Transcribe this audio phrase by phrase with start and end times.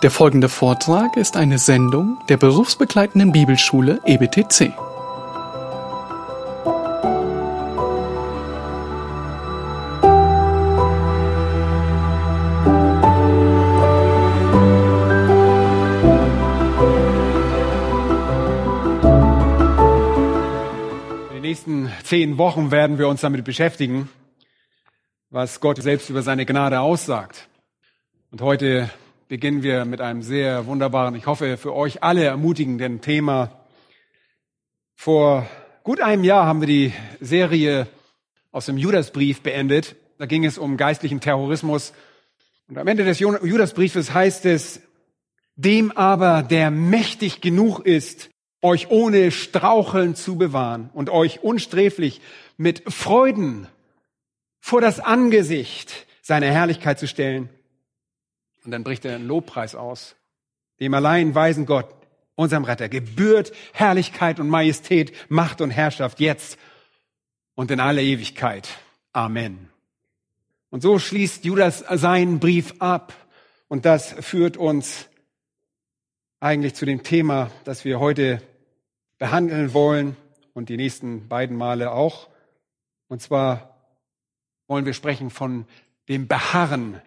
[0.00, 4.72] Der folgende Vortrag ist eine Sendung der berufsbegleitenden Bibelschule EBTC.
[21.26, 24.08] In den nächsten zehn Wochen werden wir uns damit beschäftigen,
[25.30, 27.48] was Gott selbst über seine Gnade aussagt.
[28.30, 28.90] Und heute
[29.28, 33.50] beginnen wir mit einem sehr wunderbaren, ich hoffe für euch alle ermutigenden Thema.
[34.94, 35.46] Vor
[35.84, 37.86] gut einem Jahr haben wir die Serie
[38.52, 39.96] aus dem Judasbrief beendet.
[40.16, 41.92] Da ging es um geistlichen Terrorismus.
[42.68, 44.80] Und am Ende des Judasbriefes heißt es,
[45.56, 48.30] dem aber, der mächtig genug ist,
[48.62, 52.22] euch ohne Straucheln zu bewahren und euch unsträflich
[52.56, 53.68] mit Freuden
[54.58, 57.50] vor das Angesicht seiner Herrlichkeit zu stellen.
[58.68, 60.14] Und dann bricht er einen Lobpreis aus.
[60.78, 61.88] Dem allein weisen Gott,
[62.34, 66.58] unserem Retter, gebührt Herrlichkeit und Majestät, Macht und Herrschaft jetzt
[67.54, 68.68] und in aller Ewigkeit.
[69.14, 69.70] Amen.
[70.68, 73.14] Und so schließt Judas seinen Brief ab.
[73.68, 75.08] Und das führt uns
[76.38, 78.42] eigentlich zu dem Thema, das wir heute
[79.16, 80.14] behandeln wollen
[80.52, 82.28] und die nächsten beiden Male auch.
[83.08, 83.78] Und zwar
[84.66, 85.64] wollen wir sprechen von
[86.10, 87.00] dem Beharren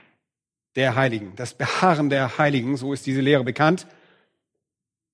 [0.76, 1.34] der Heiligen.
[1.36, 3.88] Das Beharren der Heiligen, so ist diese Lehre bekannt.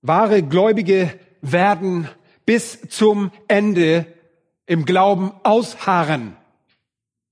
[0.01, 2.07] Wahre Gläubige werden
[2.45, 4.05] bis zum Ende
[4.65, 6.35] im Glauben ausharren.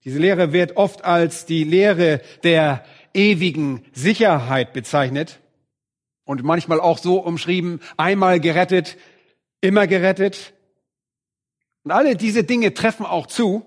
[0.03, 5.40] Diese Lehre wird oft als die Lehre der ewigen Sicherheit bezeichnet
[6.26, 8.98] und manchmal auch so umschrieben, einmal gerettet,
[9.62, 10.53] immer gerettet.
[11.84, 13.66] Und alle diese Dinge treffen auch zu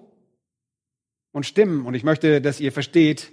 [1.32, 1.86] und stimmen.
[1.86, 3.32] Und ich möchte, dass ihr versteht,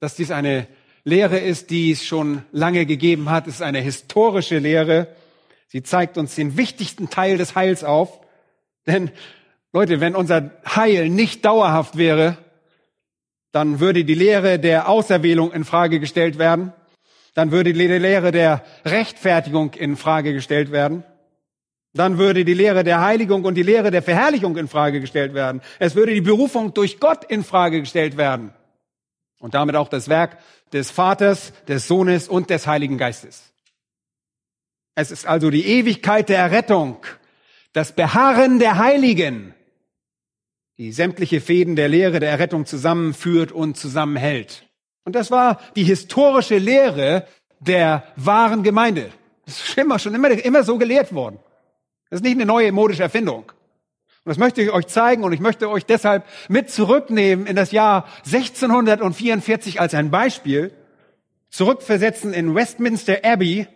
[0.00, 0.66] dass dies eine
[1.04, 3.46] Lehre ist, die es schon lange gegeben hat.
[3.46, 5.08] Es ist eine historische Lehre.
[5.68, 8.20] Sie zeigt uns den wichtigsten Teil des Heils auf.
[8.86, 9.10] Denn
[9.72, 12.38] Leute, wenn unser Heil nicht dauerhaft wäre,
[13.52, 16.72] dann würde die Lehre der Auserwählung in Frage gestellt werden.
[17.34, 21.04] Dann würde die Lehre der Rechtfertigung in Frage gestellt werden.
[21.94, 25.62] Dann würde die Lehre der Heiligung und die Lehre der Verherrlichung in Frage gestellt werden.
[25.78, 28.52] Es würde die Berufung durch Gott in Frage gestellt werden.
[29.38, 30.38] Und damit auch das Werk
[30.72, 33.52] des Vaters, des Sohnes und des Heiligen Geistes.
[34.94, 36.96] Es ist also die Ewigkeit der Errettung,
[37.72, 39.54] das Beharren der Heiligen,
[40.76, 44.64] die sämtliche Fäden der Lehre der Errettung zusammenführt und zusammenhält.
[45.04, 47.26] Und das war die historische Lehre
[47.60, 49.10] der wahren Gemeinde.
[49.46, 51.38] Das ist immer, schon immer, immer so gelehrt worden.
[52.10, 53.50] Das ist nicht eine neue modische Erfindung.
[54.28, 57.72] Und das möchte ich euch zeigen und ich möchte euch deshalb mit zurücknehmen in das
[57.72, 60.70] Jahr 1644 als ein Beispiel,
[61.48, 63.66] zurückversetzen in Westminster Abbey,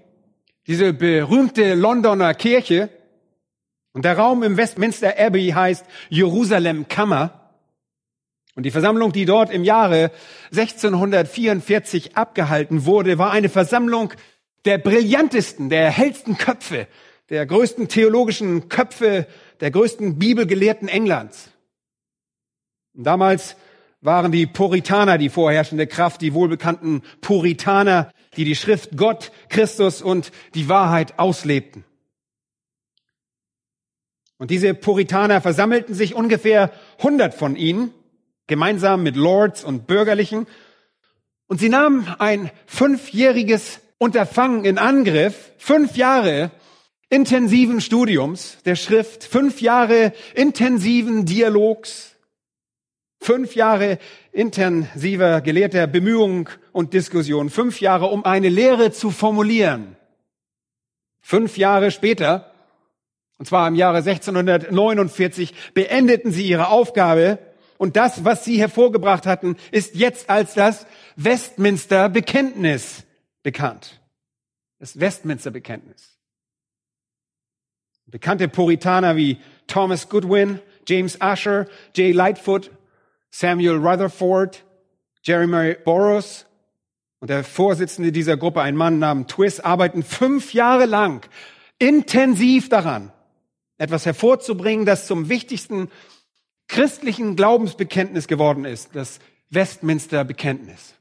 [0.66, 2.90] diese berühmte Londoner Kirche.
[3.94, 7.50] Und der Raum im Westminster Abbey heißt Jerusalem Kammer.
[8.54, 10.10] Und die Versammlung, die dort im Jahre
[10.50, 14.12] 1644 abgehalten wurde, war eine Versammlung
[14.66, 16.88] der brillantesten, der hellsten Köpfe,
[17.30, 19.26] der größten theologischen Köpfe,
[19.62, 21.50] der größten Bibelgelehrten Englands.
[22.94, 23.56] Und damals
[24.00, 30.32] waren die Puritaner die vorherrschende Kraft, die wohlbekannten Puritaner, die die Schrift Gott, Christus und
[30.54, 31.84] die Wahrheit auslebten.
[34.36, 37.94] Und diese Puritaner versammelten sich ungefähr 100 von ihnen,
[38.48, 40.48] gemeinsam mit Lords und Bürgerlichen,
[41.46, 46.50] und sie nahmen ein fünfjähriges Unterfangen in Angriff, fünf Jahre
[47.12, 52.16] intensiven Studiums der Schrift, fünf Jahre intensiven Dialogs,
[53.20, 53.98] fünf Jahre
[54.32, 59.94] intensiver gelehrter Bemühungen und Diskussion, fünf Jahre, um eine Lehre zu formulieren.
[61.20, 62.50] Fünf Jahre später,
[63.38, 67.38] und zwar im Jahre 1649, beendeten sie ihre Aufgabe
[67.76, 70.86] und das, was sie hervorgebracht hatten, ist jetzt als das
[71.16, 73.04] Westminster Bekenntnis
[73.42, 74.00] bekannt.
[74.78, 76.11] Das Westminster Bekenntnis.
[78.12, 81.66] Bekannte Puritaner wie Thomas Goodwin, James Asher,
[81.96, 82.70] Jay Lightfoot,
[83.30, 84.62] Samuel Rutherford,
[85.22, 86.44] Jeremy Burroughs
[87.20, 91.26] und der Vorsitzende dieser Gruppe, ein Mann namens Twist, arbeiten fünf Jahre lang
[91.78, 93.10] intensiv daran,
[93.78, 95.90] etwas hervorzubringen, das zum wichtigsten
[96.68, 100.96] christlichen Glaubensbekenntnis geworden ist, das Westminster Bekenntnis.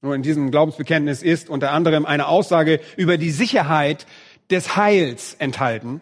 [0.00, 4.06] Nur in diesem Glaubensbekenntnis ist unter anderem eine Aussage über die Sicherheit
[4.50, 6.00] des Heils enthalten,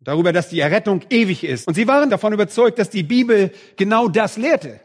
[0.00, 1.66] darüber, dass die Errettung ewig ist.
[1.66, 4.80] Und sie waren davon überzeugt, dass die Bibel genau das lehrte.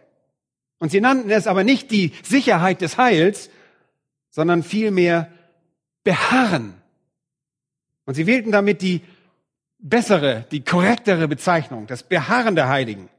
[0.79, 3.49] Und sie nannten es aber nicht die Sicherheit des Heils,
[4.31, 5.31] sondern vielmehr
[6.03, 6.73] beharren.
[8.05, 9.01] Und sie wählten damit die
[9.77, 13.09] bessere, die korrektere Bezeichnung, das Beharren der Heiligen.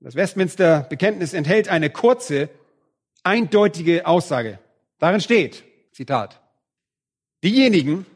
[0.00, 2.48] Das Westminster Bekenntnis enthält eine kurze,
[3.22, 4.58] eindeutige Aussage.
[4.98, 5.62] Darin steht,
[5.92, 6.41] Zitat,
[7.42, 8.06] diejenigen,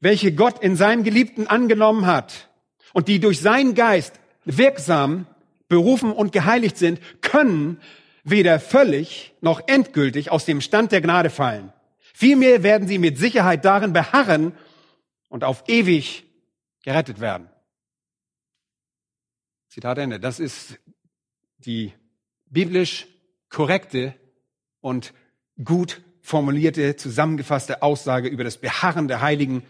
[0.00, 2.48] welche Gott in seinem Geliebten angenommen hat
[2.92, 5.26] und die durch seinen Geist wirksam,
[5.68, 7.80] berufen und geheiligt sind, können
[8.24, 11.72] weder völlig noch endgültig aus dem Stand der Gnade fallen.
[12.14, 14.52] Vielmehr werden sie mit Sicherheit darin beharren
[15.28, 16.24] und auf ewig
[16.82, 17.48] gerettet werden.
[19.68, 20.18] Zitat Ende.
[20.18, 20.78] Das ist
[21.58, 21.92] die
[22.46, 23.06] biblisch
[23.50, 24.14] korrekte
[24.80, 25.12] und
[25.62, 29.62] gut formulierte, zusammengefasste Aussage über das Beharren der Heiligen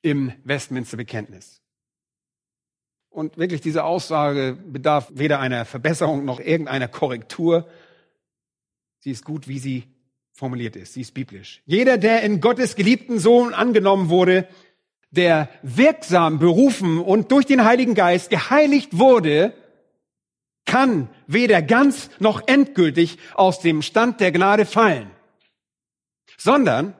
[0.00, 1.60] im Westminster Bekenntnis.
[3.10, 7.68] Und wirklich diese Aussage bedarf weder einer Verbesserung noch irgendeiner Korrektur.
[9.00, 9.88] Sie ist gut, wie sie
[10.32, 10.94] formuliert ist.
[10.94, 11.62] Sie ist biblisch.
[11.66, 14.46] Jeder, der in Gottes geliebten Sohn angenommen wurde,
[15.10, 19.52] der wirksam berufen und durch den Heiligen Geist geheiligt wurde,
[20.64, 25.10] kann weder ganz noch endgültig aus dem Stand der Gnade fallen,
[26.38, 26.94] sondern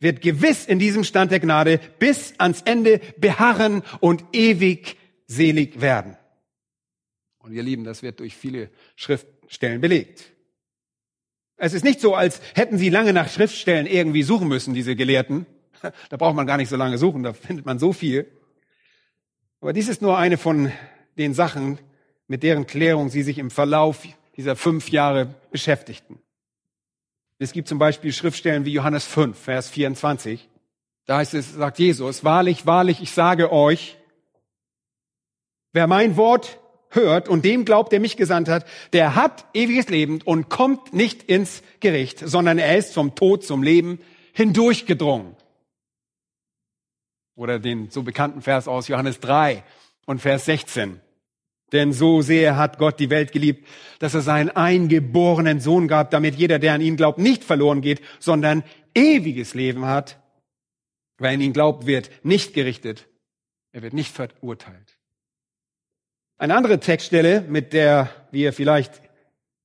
[0.00, 6.16] wird gewiss in diesem Stand der Gnade bis ans Ende beharren und ewig selig werden.
[7.38, 10.32] Und ihr Lieben, das wird durch viele Schriftstellen belegt.
[11.56, 15.46] Es ist nicht so, als hätten sie lange nach Schriftstellen irgendwie suchen müssen, diese Gelehrten.
[16.10, 18.30] Da braucht man gar nicht so lange suchen, da findet man so viel.
[19.60, 20.70] Aber dies ist nur eine von
[21.18, 21.78] den Sachen,
[22.28, 24.06] mit deren Klärung sie sich im Verlauf
[24.36, 26.20] dieser fünf Jahre beschäftigten.
[27.42, 30.48] Es gibt zum Beispiel Schriftstellen wie Johannes 5, Vers 24.
[31.06, 33.98] Da heißt es, sagt Jesus, wahrlich, wahrlich, ich sage euch,
[35.72, 36.60] wer mein Wort
[36.90, 41.24] hört und dem glaubt, der mich gesandt hat, der hat ewiges Leben und kommt nicht
[41.24, 43.98] ins Gericht, sondern er ist vom Tod zum Leben
[44.34, 45.34] hindurchgedrungen.
[47.34, 49.64] Oder den so bekannten Vers aus Johannes 3
[50.06, 51.00] und Vers 16.
[51.72, 53.66] Denn so sehr hat Gott die Welt geliebt,
[53.98, 58.02] dass er seinen eingeborenen Sohn gab, damit jeder, der an ihn glaubt, nicht verloren geht,
[58.18, 58.62] sondern
[58.94, 60.20] ewiges Leben hat.
[61.18, 63.08] Wer an ihn glaubt, wird nicht gerichtet.
[63.72, 64.98] Er wird nicht verurteilt.
[66.36, 69.00] Eine andere Textstelle, mit der wir vielleicht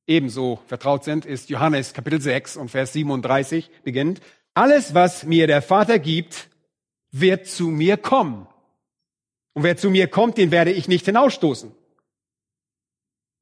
[0.05, 4.21] ebenso vertraut sind, ist Johannes Kapitel 6 und Vers 37 beginnt.
[4.53, 6.47] Alles, was mir der Vater gibt,
[7.11, 8.47] wird zu mir kommen.
[9.53, 11.71] Und wer zu mir kommt, den werde ich nicht hinausstoßen.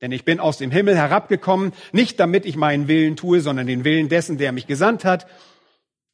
[0.01, 3.83] Denn ich bin aus dem Himmel herabgekommen, nicht damit ich meinen Willen tue, sondern den
[3.83, 5.25] Willen dessen, der mich gesandt hat.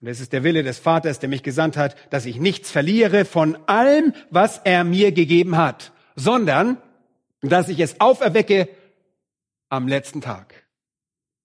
[0.02, 3.26] Und es ist der Wille des Vaters, der mich gesandt hat, dass ich nichts verliere
[3.26, 6.78] von allem, was er mir gegeben hat, sondern
[7.42, 8.68] dass ich es auferwecke
[9.70, 10.62] am letzten Tag.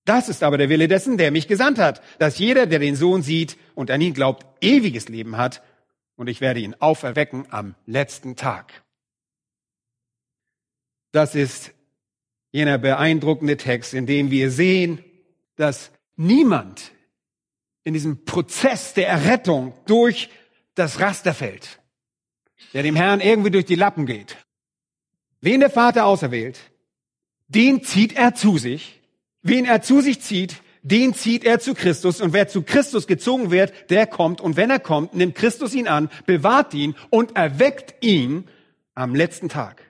[0.05, 3.23] Das ist aber der Wille dessen, der mich gesandt hat, dass jeder, der den Sohn
[3.23, 5.63] sieht und an ihn glaubt, ewiges Leben hat,
[6.17, 8.85] und ich werde ihn auferwecken am letzten Tag.
[11.13, 11.73] Das ist
[12.53, 15.05] jener beeindruckende Text, in dem wir sehen,
[15.57, 16.93] dass niemand
[17.85, 20.29] in diesem Prozess der Errettung durch
[20.75, 21.81] das Raster fällt,
[22.73, 24.37] der dem Herrn irgendwie durch die Lappen geht.
[25.41, 26.59] Wen der Vater auserwählt,
[27.49, 29.01] den zieht er zu sich.
[29.43, 32.21] Wen er zu sich zieht, den zieht er zu Christus.
[32.21, 34.41] Und wer zu Christus gezogen wird, der kommt.
[34.41, 38.49] Und wenn er kommt, nimmt Christus ihn an, bewahrt ihn und erweckt ihn
[38.95, 39.86] am letzten Tag.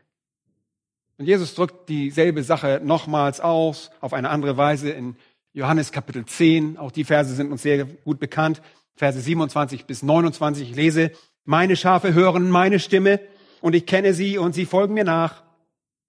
[1.19, 5.17] Und Jesus drückt dieselbe Sache nochmals aus, auf eine andere Weise in
[5.55, 6.77] Johannes Kapitel 10.
[6.77, 8.61] Auch die Verse sind uns sehr gut bekannt.
[8.97, 10.71] Verse 27 bis 29.
[10.71, 11.11] Ich lese,
[11.45, 13.21] meine Schafe hören meine Stimme
[13.63, 15.43] und ich kenne sie und sie folgen mir nach.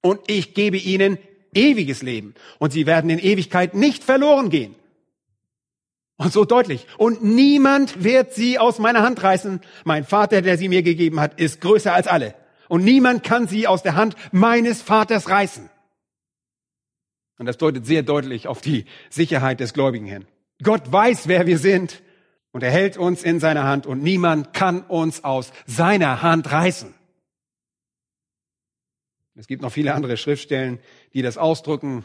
[0.01, 1.17] Und ich gebe ihnen
[1.53, 4.75] ewiges Leben und sie werden in Ewigkeit nicht verloren gehen.
[6.17, 6.85] Und so deutlich.
[6.97, 9.61] Und niemand wird sie aus meiner Hand reißen.
[9.85, 12.33] Mein Vater, der sie mir gegeben hat, ist größer als alle
[12.69, 15.69] und niemand kann sie aus der Hand meines Vaters reißen.
[17.37, 20.25] Und das deutet sehr deutlich auf die Sicherheit des Gläubigen hin.
[20.63, 22.01] Gott weiß, wer wir sind
[22.51, 26.93] und er hält uns in seiner Hand und niemand kann uns aus seiner Hand reißen.
[29.35, 30.79] Es gibt noch viele andere Schriftstellen,
[31.13, 32.03] die das ausdrücken.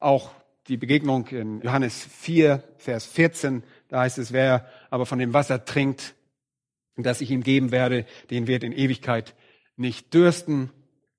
[0.00, 0.30] Auch
[0.68, 5.64] die Begegnung in Johannes 4, Vers 14, da heißt es, wer aber von dem Wasser
[5.64, 6.14] trinkt,
[6.96, 9.34] das ich ihm geben werde, den wird in Ewigkeit
[9.78, 10.70] nicht dürsten,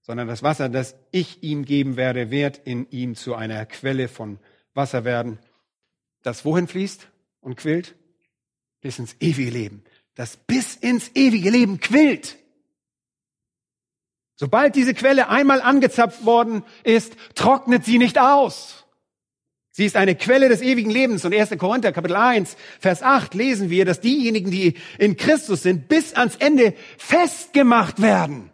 [0.02, 4.40] sondern das Wasser, das ich ihm geben werde, wird in ihm zu einer Quelle von
[4.74, 5.40] Wasser werden,
[6.24, 7.08] das wohin fließt
[7.42, 7.96] und quillt?
[8.82, 9.84] Bis ins ewige Leben.
[10.16, 12.38] Das bis ins ewige Leben quillt.
[14.36, 18.86] Sobald diese Quelle einmal angezapft worden ist, trocknet sie nicht aus.
[19.80, 21.24] Sie ist eine Quelle des ewigen Lebens.
[21.24, 21.58] Und 1.
[21.58, 26.36] Korinther Kapitel 1, Vers 8 lesen wir, dass diejenigen, die in Christus sind, bis ans
[26.36, 28.50] Ende festgemacht werden.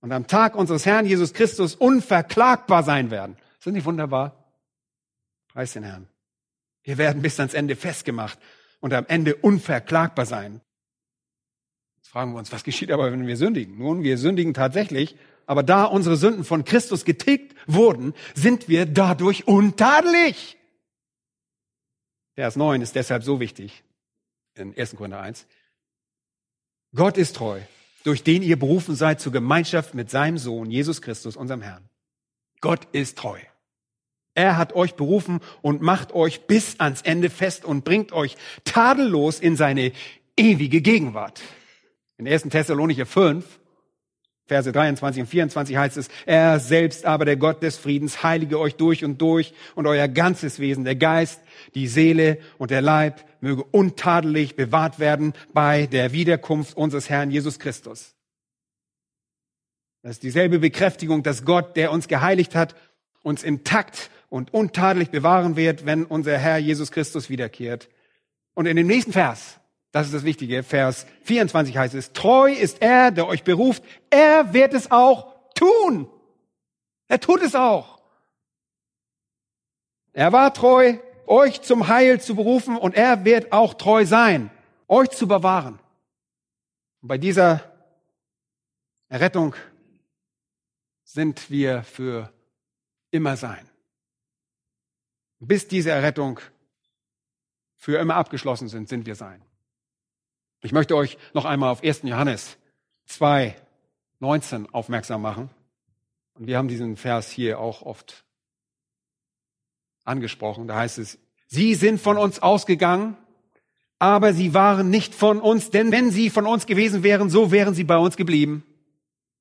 [0.00, 3.36] Und am Tag unseres Herrn Jesus Christus unverklagbar sein werden.
[3.62, 4.54] Das nicht wunderbar?
[5.52, 6.08] Preis den Herrn.
[6.82, 8.38] Wir werden bis ans Ende festgemacht
[8.80, 10.62] und am Ende unverklagbar sein.
[11.96, 13.76] Jetzt fragen wir uns, was geschieht aber, wenn wir sündigen?
[13.76, 15.14] Nun, wir sündigen tatsächlich
[15.46, 20.56] aber da unsere Sünden von Christus getilgt wurden, sind wir dadurch untadelig.
[22.34, 23.84] Vers 9 ist deshalb so wichtig
[24.54, 24.96] in 1.
[24.96, 25.46] Korinther 1.
[26.94, 27.60] Gott ist treu,
[28.04, 31.88] durch den ihr berufen seid zur Gemeinschaft mit seinem Sohn, Jesus Christus, unserem Herrn.
[32.60, 33.38] Gott ist treu.
[34.34, 39.38] Er hat euch berufen und macht euch bis ans Ende fest und bringt euch tadellos
[39.38, 39.92] in seine
[40.36, 41.40] ewige Gegenwart.
[42.16, 42.44] In 1.
[42.44, 43.60] Thessalonicher 5
[44.46, 48.76] Verse 23 und 24 heißt es, er selbst aber, der Gott des Friedens, heilige euch
[48.76, 51.40] durch und durch und euer ganzes Wesen, der Geist,
[51.74, 57.58] die Seele und der Leib möge untadelig bewahrt werden bei der Wiederkunft unseres Herrn Jesus
[57.58, 58.14] Christus.
[60.02, 62.74] Das ist dieselbe Bekräftigung, dass Gott, der uns geheiligt hat,
[63.22, 67.88] uns intakt und untadelig bewahren wird, wenn unser Herr Jesus Christus wiederkehrt.
[68.52, 69.58] Und in dem nächsten Vers,
[69.94, 70.64] das ist das Wichtige.
[70.64, 73.84] Vers 24 heißt es, treu ist er, der euch beruft.
[74.10, 76.10] Er wird es auch tun.
[77.06, 78.02] Er tut es auch.
[80.12, 80.98] Er war treu,
[81.28, 84.50] euch zum Heil zu berufen und er wird auch treu sein,
[84.88, 85.78] euch zu bewahren.
[87.00, 87.62] Und bei dieser
[89.08, 89.54] Errettung
[91.04, 92.32] sind wir für
[93.12, 93.70] immer sein.
[95.38, 96.40] Bis diese Errettung
[97.76, 99.44] für immer abgeschlossen sind, sind wir sein.
[100.64, 102.04] Ich möchte euch noch einmal auf 1.
[102.04, 102.56] Johannes
[103.04, 103.54] 2,
[104.20, 105.50] 19 aufmerksam machen.
[106.32, 108.24] Und wir haben diesen Vers hier auch oft
[110.04, 110.66] angesprochen.
[110.66, 111.18] Da heißt es,
[111.48, 113.14] Sie sind von uns ausgegangen,
[113.98, 117.74] aber sie waren nicht von uns, denn wenn sie von uns gewesen wären, so wären
[117.74, 118.64] sie bei uns geblieben.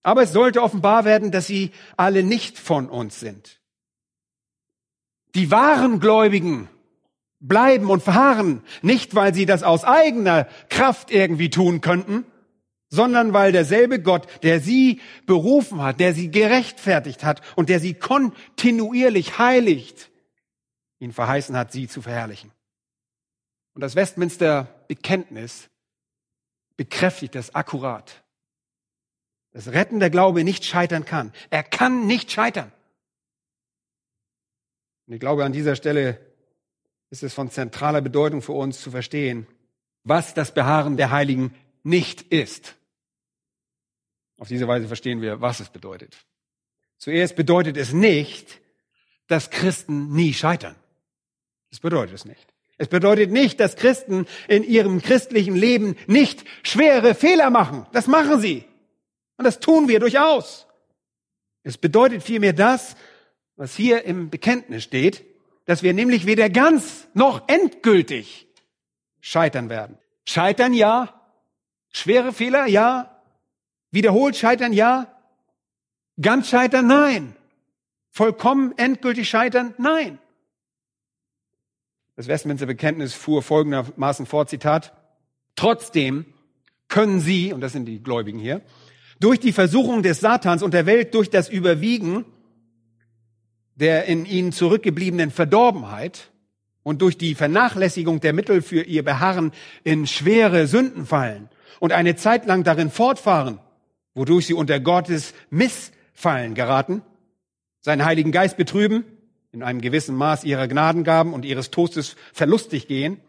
[0.03, 3.61] Aber es sollte offenbar werden, dass sie alle nicht von uns sind.
[5.35, 6.67] Die wahren Gläubigen
[7.43, 12.25] bleiben und verharren, nicht weil sie das aus eigener Kraft irgendwie tun könnten,
[12.89, 17.93] sondern weil derselbe Gott, der sie berufen hat, der sie gerechtfertigt hat und der sie
[17.93, 20.09] kontinuierlich heiligt,
[20.99, 22.51] ihn verheißen hat, sie zu verherrlichen.
[23.73, 25.69] Und das Westminster Bekenntnis
[26.77, 28.23] bekräftigt das akkurat.
[29.51, 31.33] Das Retten der Glaube nicht scheitern kann.
[31.49, 32.71] Er kann nicht scheitern.
[35.07, 36.32] Und ich glaube, an dieser Stelle
[37.13, 39.45] ist es von zentraler Bedeutung für uns zu verstehen,
[40.03, 41.53] was das Beharren der Heiligen
[41.83, 42.73] nicht ist.
[44.39, 46.17] Auf diese Weise verstehen wir, was es bedeutet.
[46.97, 48.59] Zuerst bedeutet es nicht,
[49.27, 50.75] dass Christen nie scheitern.
[51.69, 52.51] Das bedeutet es nicht.
[52.79, 57.85] Es bedeutet nicht, dass Christen in ihrem christlichen Leben nicht schwere Fehler machen.
[57.91, 58.65] Das machen sie.
[59.37, 60.65] Und das tun wir durchaus.
[61.61, 62.95] Es bedeutet vielmehr das,
[63.55, 65.23] was hier im Bekenntnis steht,
[65.65, 68.47] dass wir nämlich weder ganz noch endgültig
[69.21, 69.97] scheitern werden.
[70.25, 71.21] Scheitern ja,
[71.91, 73.21] schwere Fehler ja,
[73.91, 75.07] wiederholt scheitern ja,
[76.21, 77.35] ganz scheitern nein,
[78.09, 80.19] vollkommen endgültig scheitern nein.
[82.15, 84.93] Das Westminster Bekenntnis fuhr folgendermaßen fort, Zitat,
[85.55, 86.25] trotzdem
[86.87, 88.61] können sie, und das sind die Gläubigen hier,
[89.19, 92.25] durch die Versuchung des Satans und der Welt, durch das Überwiegen
[93.75, 96.31] der in ihnen zurückgebliebenen Verdorbenheit
[96.83, 99.51] und durch die Vernachlässigung der Mittel für ihr Beharren
[99.83, 101.49] in schwere Sünden fallen
[101.79, 103.59] und eine Zeit lang darin fortfahren,
[104.13, 107.01] wodurch sie unter Gottes Missfallen geraten,
[107.79, 109.05] seinen Heiligen Geist betrüben,
[109.51, 113.19] in einem gewissen Maß ihrer Gnadengaben und ihres Toastes verlustig gehen,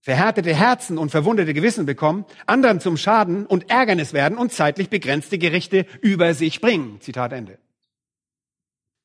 [0.00, 5.38] verhärtete Herzen und verwundete Gewissen bekommen, anderen zum Schaden und Ärgernis werden und zeitlich begrenzte
[5.38, 7.00] Gerichte über sich bringen.
[7.00, 7.58] Zitat Ende.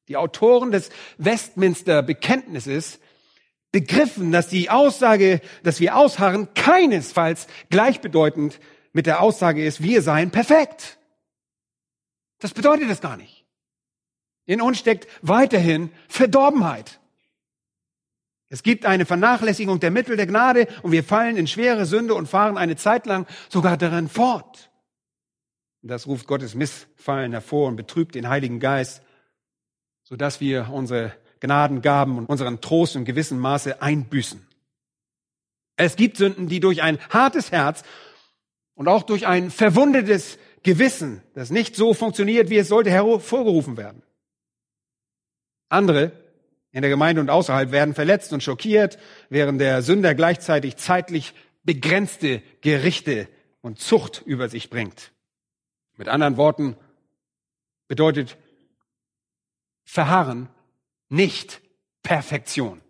[0.08, 3.00] Die Autoren des Westminster Bekenntnisses
[3.72, 8.60] begriffen, dass die Aussage, dass wir ausharren, keinesfalls gleichbedeutend
[8.94, 11.00] mit der Aussage ist, wir seien perfekt.
[12.40, 13.46] Das bedeutet es gar nicht.
[14.46, 17.00] In uns steckt weiterhin Verdorbenheit.
[18.50, 22.28] Es gibt eine Vernachlässigung der Mittel der Gnade und wir fallen in schwere Sünde und
[22.28, 24.70] fahren eine Zeit lang sogar darin fort.
[25.82, 29.02] Das ruft Gottes Missfallen hervor und betrübt den Heiligen Geist
[30.04, 34.46] sodass wir unsere Gnadengaben und unseren Trost in gewissem Maße einbüßen.
[35.76, 37.84] Es gibt Sünden, die durch ein hartes Herz
[38.76, 44.04] und auch durch ein verwundetes Gewissen, das nicht so funktioniert, wie es sollte, hervorgerufen werden.
[45.70, 46.12] Andere
[46.72, 48.98] in der Gemeinde und außerhalb werden verletzt und schockiert,
[49.30, 51.34] während der Sünder gleichzeitig zeitlich
[51.64, 53.28] begrenzte Gerichte
[53.62, 55.12] und Zucht über sich bringt.
[55.98, 56.76] Mit anderen Worten
[57.88, 58.38] bedeutet
[59.84, 60.50] Verharren
[61.10, 61.62] nicht
[62.02, 62.82] Perfektion.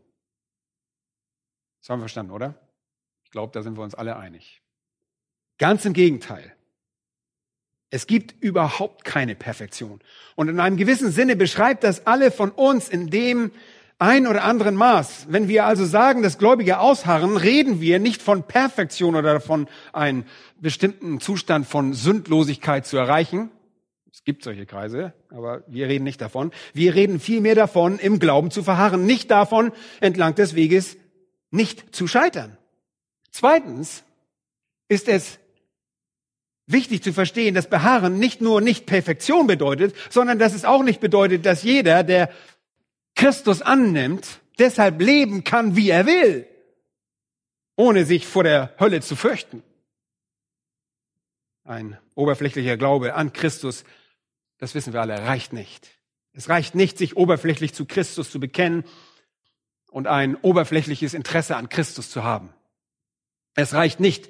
[1.80, 2.56] Das haben wir verstanden, oder?
[3.26, 4.62] Ich glaube, da sind wir uns alle einig.
[5.58, 6.56] Ganz im Gegenteil.
[7.90, 10.00] Es gibt überhaupt keine Perfektion.
[10.36, 13.52] Und in einem gewissen Sinne beschreibt das alle von uns in dem
[14.00, 15.28] ein oder anderen Maß.
[15.30, 20.26] Wenn wir also sagen, dass Gläubige ausharren, reden wir nicht von Perfektion oder von einem
[20.60, 23.50] bestimmten Zustand von Sündlosigkeit zu erreichen.
[24.14, 26.52] Es gibt solche Kreise, aber wir reden nicht davon.
[26.74, 30.98] Wir reden vielmehr davon, im Glauben zu verharren, nicht davon, entlang des Weges
[31.50, 32.56] nicht zu scheitern.
[33.32, 34.04] Zweitens
[34.88, 35.40] ist es
[36.68, 41.00] wichtig zu verstehen, dass Beharren nicht nur nicht Perfektion bedeutet, sondern dass es auch nicht
[41.00, 42.30] bedeutet, dass jeder, der
[43.16, 46.48] Christus annimmt, deshalb leben kann, wie er will,
[47.76, 49.64] ohne sich vor der Hölle zu fürchten.
[51.64, 53.84] Ein oberflächlicher Glaube an Christus,
[54.64, 55.90] das wissen wir alle, reicht nicht.
[56.32, 58.86] Es reicht nicht, sich oberflächlich zu Christus zu bekennen
[59.92, 62.54] und ein oberflächliches Interesse an Christus zu haben.
[63.56, 64.30] Es reicht nicht,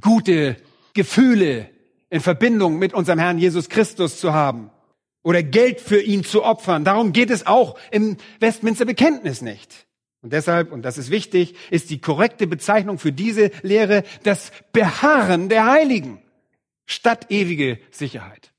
[0.00, 0.56] gute
[0.94, 1.68] Gefühle
[2.08, 4.70] in Verbindung mit unserem Herrn Jesus Christus zu haben
[5.22, 6.86] oder Geld für ihn zu opfern.
[6.86, 9.86] Darum geht es auch im Westminster Bekenntnis nicht.
[10.22, 15.50] Und deshalb, und das ist wichtig, ist die korrekte Bezeichnung für diese Lehre das Beharren
[15.50, 16.22] der Heiligen
[16.86, 18.54] statt ewige Sicherheit.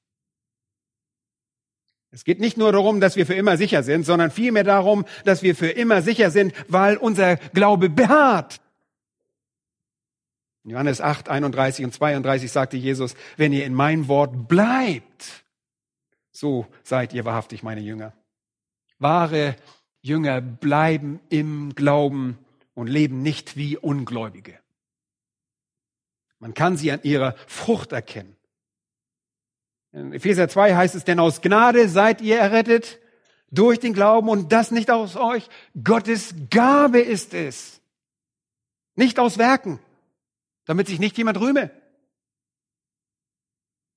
[2.12, 5.44] Es geht nicht nur darum, dass wir für immer sicher sind, sondern vielmehr darum, dass
[5.44, 8.62] wir für immer sicher sind, weil unser Glaube beharrt.
[10.64, 15.46] In Johannes 8, 31 und 32 sagte Jesus, wenn ihr in mein Wort bleibt,
[16.32, 18.14] so seid ihr wahrhaftig meine Jünger.
[18.98, 19.56] Wahre
[20.02, 22.38] Jünger bleiben im Glauben
[22.74, 24.58] und leben nicht wie Ungläubige.
[26.40, 28.36] Man kann sie an ihrer Frucht erkennen.
[29.92, 33.00] In Epheser 2 heißt es, denn aus Gnade seid ihr errettet
[33.52, 35.50] durch den Glauben und das nicht aus euch.
[35.84, 37.82] Gottes Gabe ist es.
[38.96, 39.80] Nicht aus Werken,
[40.66, 41.72] damit sich nicht jemand rühme.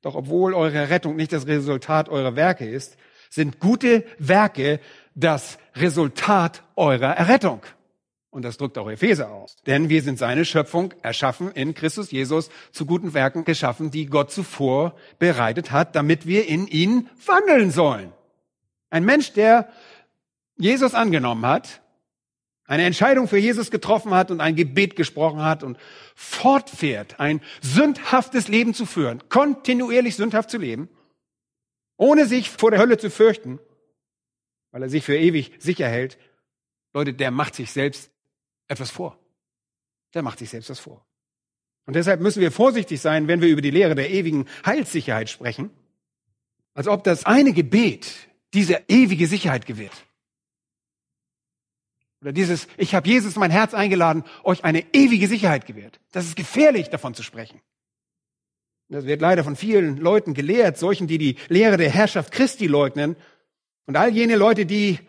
[0.01, 2.97] Doch obwohl eure Rettung nicht das Resultat eurer Werke ist,
[3.31, 4.81] sind gute Werke
[5.15, 7.63] das Resultat eurer Errettung.
[8.33, 9.57] Und das drückt auch Epheser aus.
[9.67, 14.33] Denn wir sind seine Schöpfung, erschaffen in Christus Jesus, zu guten Werken geschaffen, die Gott
[14.33, 18.11] zuvor bereitet hat, damit wir in ihn wandeln sollen.
[18.89, 19.71] Ein Mensch, der
[20.57, 21.83] Jesus angenommen hat,
[22.65, 25.77] eine Entscheidung für Jesus getroffen hat und ein Gebet gesprochen hat und
[26.15, 30.89] fortfährt, ein sündhaftes Leben zu führen, kontinuierlich sündhaft zu leben,
[31.99, 33.59] ohne sich vor der Hölle zu fürchten,
[34.71, 36.17] weil er sich für ewig sicher hält,
[36.95, 38.12] Leute, der macht sich selbst
[38.73, 39.19] etwas vor.
[40.15, 41.07] Der macht sich selbst was vor.
[41.87, 45.71] Und deshalb müssen wir vorsichtig sein, wenn wir über die Lehre der ewigen Heilssicherheit sprechen,
[46.75, 50.07] als ob das eine Gebet diese ewige Sicherheit gewährt.
[52.21, 55.99] Oder dieses, ich habe Jesus mein Herz eingeladen, euch eine ewige Sicherheit gewährt.
[56.13, 57.61] Das ist gefährlich, davon zu sprechen.
[58.89, 63.17] Das wird leider von vielen Leuten gelehrt, solchen, die die Lehre der Herrschaft Christi leugnen.
[63.87, 65.01] Und all jene Leute, die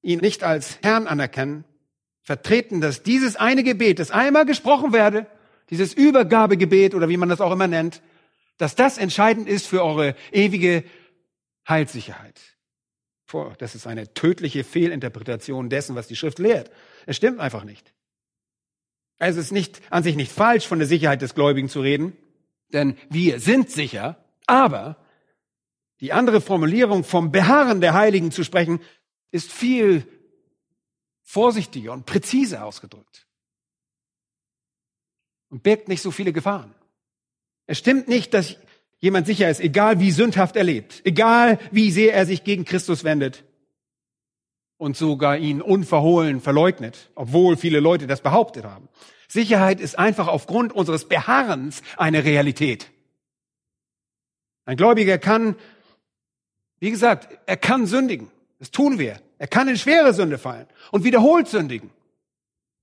[0.00, 1.64] ihn nicht als Herrn anerkennen,
[2.24, 5.26] vertreten, dass dieses eine Gebet, das einmal gesprochen werde,
[5.70, 8.02] dieses Übergabegebet oder wie man das auch immer nennt,
[8.56, 10.84] dass das entscheidend ist für eure ewige
[11.68, 12.40] Heilssicherheit
[13.24, 13.54] vor.
[13.58, 16.70] Das ist eine tödliche Fehlinterpretation dessen, was die Schrift lehrt.
[17.06, 17.92] Es stimmt einfach nicht.
[19.18, 22.16] Es ist nicht, an sich nicht falsch, von der Sicherheit des Gläubigen zu reden,
[22.72, 24.96] denn wir sind sicher, aber
[26.00, 28.80] die andere Formulierung vom Beharren der Heiligen zu sprechen,
[29.30, 30.06] ist viel
[31.24, 33.26] vorsichtiger und präziser ausgedrückt
[35.48, 36.74] und birgt nicht so viele Gefahren.
[37.66, 38.56] Es stimmt nicht, dass
[39.00, 43.04] jemand sicher ist, egal wie sündhaft er lebt, egal wie sehr er sich gegen Christus
[43.04, 43.44] wendet
[44.76, 48.88] und sogar ihn unverhohlen verleugnet, obwohl viele Leute das behauptet haben.
[49.28, 52.90] Sicherheit ist einfach aufgrund unseres Beharrens eine Realität.
[54.66, 55.56] Ein Gläubiger kann,
[56.78, 58.30] wie gesagt, er kann sündigen.
[58.58, 59.20] Das tun wir.
[59.44, 61.90] Er kann in schwere Sünde fallen und wiederholt sündigen.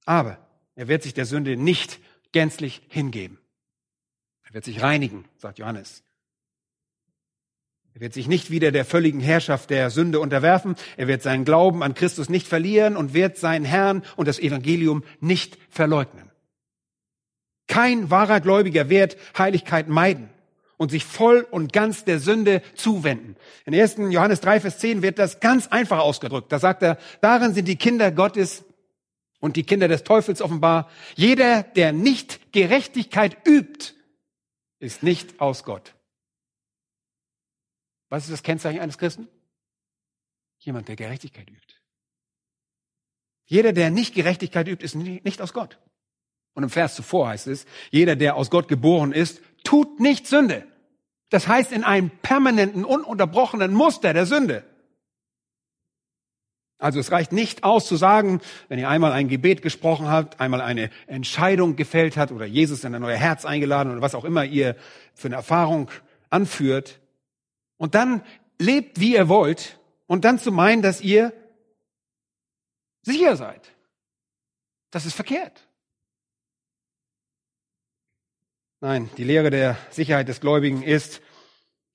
[0.05, 0.37] Aber
[0.75, 1.99] er wird sich der Sünde nicht
[2.33, 3.39] gänzlich hingeben.
[4.43, 6.03] Er wird sich reinigen, sagt Johannes.
[7.95, 10.75] Er wird sich nicht wieder der völligen Herrschaft der Sünde unterwerfen.
[10.97, 15.03] Er wird seinen Glauben an Christus nicht verlieren und wird seinen Herrn und das Evangelium
[15.19, 16.29] nicht verleugnen.
[17.65, 20.29] Kein wahrer Gläubiger wird Heiligkeit meiden
[20.81, 23.35] und sich voll und ganz der Sünde zuwenden.
[23.65, 23.97] In 1.
[24.09, 26.51] Johannes 3, Vers 10 wird das ganz einfach ausgedrückt.
[26.51, 28.65] Da sagt er, darin sind die Kinder Gottes
[29.39, 30.89] und die Kinder des Teufels offenbar.
[31.13, 33.93] Jeder, der nicht Gerechtigkeit übt,
[34.79, 35.93] ist nicht aus Gott.
[38.09, 39.27] Was ist das Kennzeichen eines Christen?
[40.57, 41.75] Jemand, der Gerechtigkeit übt.
[43.45, 45.77] Jeder, der nicht Gerechtigkeit übt, ist nicht aus Gott.
[46.55, 50.70] Und im Vers zuvor heißt es, jeder, der aus Gott geboren ist, tut nicht Sünde.
[51.31, 54.63] Das heißt in einem permanenten, ununterbrochenen Muster der Sünde.
[56.77, 60.61] Also es reicht nicht aus zu sagen, wenn ihr einmal ein Gebet gesprochen habt, einmal
[60.61, 64.43] eine Entscheidung gefällt hat oder Jesus in ein neues Herz eingeladen oder was auch immer
[64.43, 64.75] ihr
[65.13, 65.89] für eine Erfahrung
[66.29, 66.99] anführt
[67.77, 68.23] und dann
[68.59, 71.33] lebt, wie ihr wollt und dann zu meinen, dass ihr
[73.03, 73.71] sicher seid.
[74.89, 75.67] Das ist verkehrt.
[78.83, 81.21] Nein, die Lehre der Sicherheit des Gläubigen ist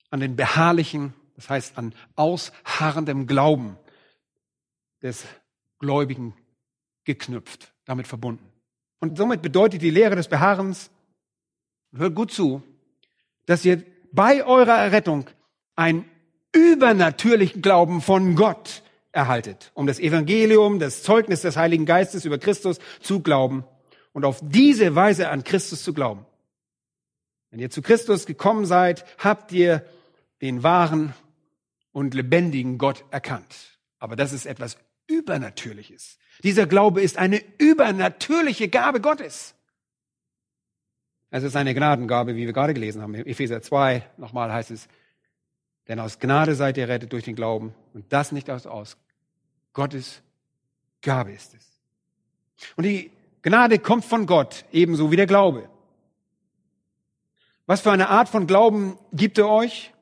[0.09, 3.77] an den beharrlichen, das heißt an ausharrendem Glauben
[5.01, 5.25] des
[5.79, 6.33] Gläubigen
[7.03, 8.53] geknüpft, damit verbunden.
[8.99, 10.89] Und somit bedeutet die Lehre des Beharrens,
[11.93, 12.63] hört gut zu,
[13.47, 15.29] dass ihr bei eurer Errettung
[15.75, 16.09] einen
[16.53, 22.79] übernatürlichen Glauben von Gott erhaltet, um das Evangelium, das Zeugnis des Heiligen Geistes über Christus
[23.01, 23.65] zu glauben
[24.13, 26.25] und auf diese Weise an Christus zu glauben.
[27.57, 29.83] Wenn ihr zu Christus gekommen seid, habt ihr
[30.43, 31.15] den wahren
[31.91, 33.79] und lebendigen Gott erkannt.
[33.97, 36.19] Aber das ist etwas Übernatürliches.
[36.43, 39.55] Dieser Glaube ist eine übernatürliche Gabe Gottes.
[41.31, 43.15] Es ist eine Gnadengabe, wie wir gerade gelesen haben.
[43.15, 44.87] In Epheser 2 nochmal heißt es,
[45.87, 48.97] denn aus Gnade seid ihr rettet durch den Glauben und das nicht aus, aus
[49.73, 50.21] Gottes
[51.01, 51.65] Gabe ist es.
[52.75, 53.09] Und die
[53.41, 55.67] Gnade kommt von Gott, ebenso wie der Glaube.
[57.67, 59.93] Was für eine Art von Glauben gibt er euch?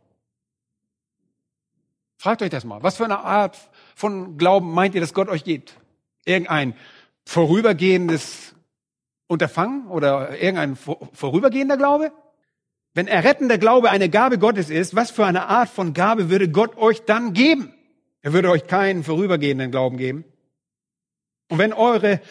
[2.16, 2.82] Fragt euch das mal.
[2.84, 3.58] Was für eine Art
[3.96, 5.76] von Glauben meint ihr, dass Gott euch gibt?
[6.26, 6.76] Irgendein
[7.26, 8.56] vorübergehendes
[9.28, 12.12] Unterfangen oder irgendein vorübergehender Glaube?
[12.94, 16.78] Wenn errettender Glaube eine Gabe Gottes ist, was für eine Art von Gabe würde Gott
[16.78, 17.74] euch dann geben?
[18.22, 20.24] Er würde euch keinen vorübergehenden Glauben geben.
[21.50, 22.22] Und wenn eure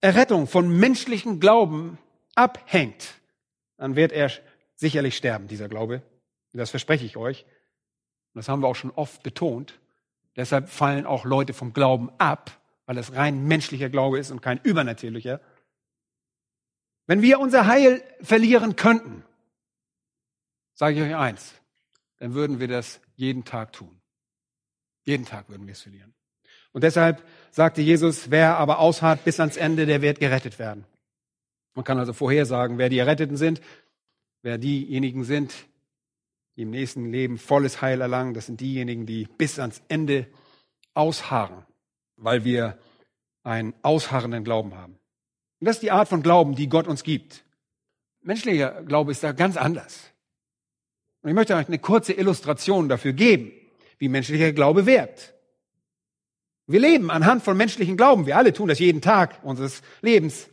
[0.00, 1.98] Errettung von menschlichen Glauben
[2.34, 3.19] abhängt,
[3.80, 4.30] dann wird er
[4.74, 6.02] sicherlich sterben, dieser Glaube.
[6.52, 7.46] Das verspreche ich euch.
[8.34, 9.80] Das haben wir auch schon oft betont.
[10.36, 14.60] Deshalb fallen auch Leute vom Glauben ab, weil es rein menschlicher Glaube ist und kein
[14.62, 15.40] übernatürlicher.
[17.06, 19.24] Wenn wir unser Heil verlieren könnten,
[20.74, 21.54] sage ich euch eins,
[22.18, 23.98] dann würden wir das jeden Tag tun.
[25.04, 26.12] Jeden Tag würden wir es verlieren.
[26.72, 30.84] Und deshalb sagte Jesus, wer aber ausharrt bis ans Ende, der wird gerettet werden.
[31.74, 33.60] Man kann also vorhersagen, wer die Erretteten sind,
[34.42, 35.54] wer diejenigen sind,
[36.56, 38.34] die im nächsten Leben volles Heil erlangen.
[38.34, 40.26] Das sind diejenigen, die bis ans Ende
[40.94, 41.64] ausharren,
[42.16, 42.78] weil wir
[43.42, 44.98] einen ausharrenden Glauben haben.
[45.60, 47.44] Und das ist die Art von Glauben, die Gott uns gibt.
[48.22, 50.10] Menschlicher Glaube ist da ganz anders.
[51.22, 53.52] Und ich möchte euch eine kurze Illustration dafür geben,
[53.98, 55.34] wie menschlicher Glaube wirkt.
[56.66, 58.26] Wir leben anhand von menschlichen Glauben.
[58.26, 60.48] Wir alle tun das jeden Tag unseres Lebens.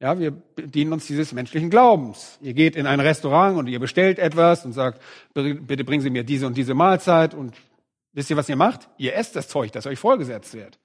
[0.00, 2.38] Ja, wir bedienen uns dieses menschlichen Glaubens.
[2.40, 5.02] Ihr geht in ein Restaurant und ihr bestellt etwas und sagt,
[5.34, 7.54] bitte bringen Sie mir diese und diese Mahlzeit und
[8.12, 8.88] wisst ihr, was ihr macht?
[8.96, 10.78] Ihr esst das Zeug, das euch vorgesetzt wird.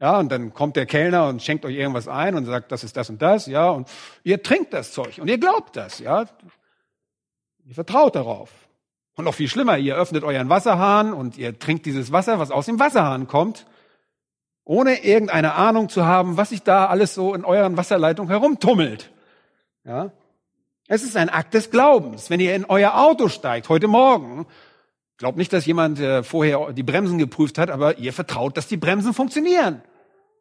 [0.00, 2.96] Ja, und dann kommt der Kellner und schenkt euch irgendwas ein und sagt, das ist
[2.96, 3.88] das und das, ja, und
[4.24, 6.24] ihr trinkt das Zeug und ihr glaubt das, ja.
[7.64, 8.50] Ihr vertraut darauf.
[9.14, 12.66] Und noch viel schlimmer, ihr öffnet euren Wasserhahn und ihr trinkt dieses Wasser, was aus
[12.66, 13.66] dem Wasserhahn kommt
[14.64, 19.10] ohne irgendeine Ahnung zu haben, was sich da alles so in euren Wasserleitungen herumtummelt.
[19.84, 20.12] Ja?
[20.88, 22.30] Es ist ein Akt des Glaubens.
[22.30, 24.46] Wenn ihr in euer Auto steigt, heute Morgen,
[25.18, 28.76] glaubt nicht, dass jemand äh, vorher die Bremsen geprüft hat, aber ihr vertraut, dass die
[28.76, 29.82] Bremsen funktionieren.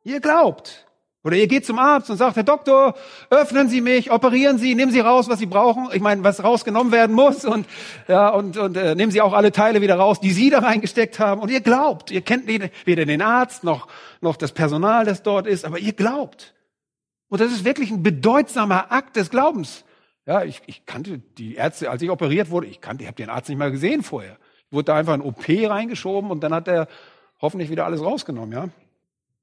[0.04, 0.88] Ihr glaubt.
[1.24, 2.96] Oder ihr geht zum Arzt und sagt, Herr Doktor,
[3.30, 5.90] öffnen Sie mich, operieren Sie, nehmen Sie raus, was Sie brauchen.
[5.92, 7.68] Ich meine, was rausgenommen werden muss und
[8.08, 11.20] ja und und äh, nehmen Sie auch alle Teile wieder raus, die Sie da reingesteckt
[11.20, 11.42] haben.
[11.42, 13.88] Und ihr glaubt, ihr kennt weder den Arzt noch
[14.22, 16.54] noch das Personal, das dort ist, aber ihr glaubt.
[17.28, 19.84] Und das ist wirklich ein bedeutsamer Akt des Glaubens.
[20.26, 23.30] Ja, ich, ich kannte die Ärzte, als ich operiert wurde, ich kannte, ich habe den
[23.30, 24.38] Arzt nicht mal gesehen vorher.
[24.68, 26.88] Ich wurde da einfach in OP reingeschoben und dann hat er
[27.42, 28.70] hoffentlich wieder alles rausgenommen, ja.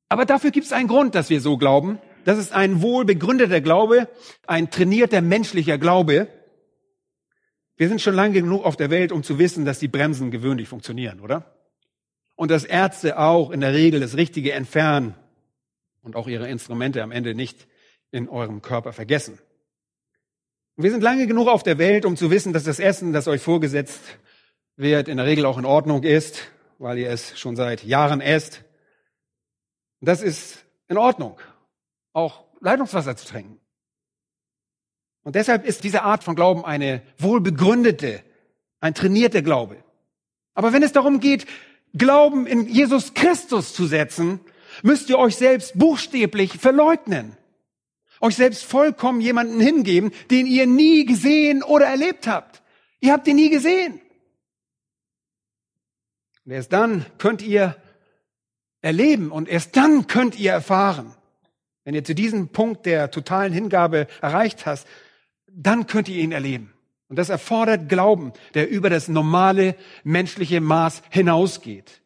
[0.08, 1.98] Aber dafür gibt es einen Grund, dass wir so glauben.
[2.24, 4.08] Das ist ein wohl begründeter Glaube,
[4.46, 6.28] ein trainierter menschlicher Glaube.
[7.76, 10.68] Wir sind schon lange genug auf der Welt, um zu wissen, dass die Bremsen gewöhnlich
[10.68, 11.56] funktionieren, oder?
[12.34, 15.14] Und dass Ärzte auch in der Regel das Richtige entfernen
[16.02, 17.66] und auch ihre Instrumente am Ende nicht
[18.10, 19.38] in eurem Körper vergessen.
[20.76, 23.40] Wir sind lange genug auf der Welt, um zu wissen, dass das Essen, das euch
[23.40, 24.00] vorgesetzt
[24.76, 28.65] wird, in der Regel auch in Ordnung ist, weil ihr es schon seit Jahren esst.
[30.00, 31.38] Das ist in Ordnung,
[32.12, 33.60] auch Leitungswasser zu trinken.
[35.22, 38.22] Und deshalb ist diese Art von Glauben eine wohlbegründete,
[38.80, 39.82] ein trainierter Glaube.
[40.54, 41.46] Aber wenn es darum geht,
[41.94, 44.40] Glauben in Jesus Christus zu setzen,
[44.82, 47.36] müsst ihr euch selbst buchstäblich verleugnen.
[48.20, 52.62] Euch selbst vollkommen jemanden hingeben, den ihr nie gesehen oder erlebt habt.
[53.00, 54.00] Ihr habt ihn nie gesehen.
[56.44, 57.76] Und erst dann könnt ihr
[58.86, 61.12] erleben und erst dann könnt ihr erfahren.
[61.84, 64.86] Wenn ihr zu diesem Punkt der totalen Hingabe erreicht hast,
[65.48, 66.72] dann könnt ihr ihn erleben.
[67.08, 72.00] Und das erfordert Glauben, der über das normale menschliche Maß hinausgeht.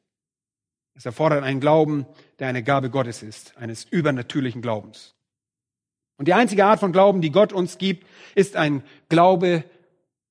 [0.94, 2.06] Es erfordert einen Glauben,
[2.38, 5.14] der eine Gabe Gottes ist, eines übernatürlichen Glaubens.
[6.16, 9.64] Und die einzige Art von Glauben, die Gott uns gibt, ist ein Glaube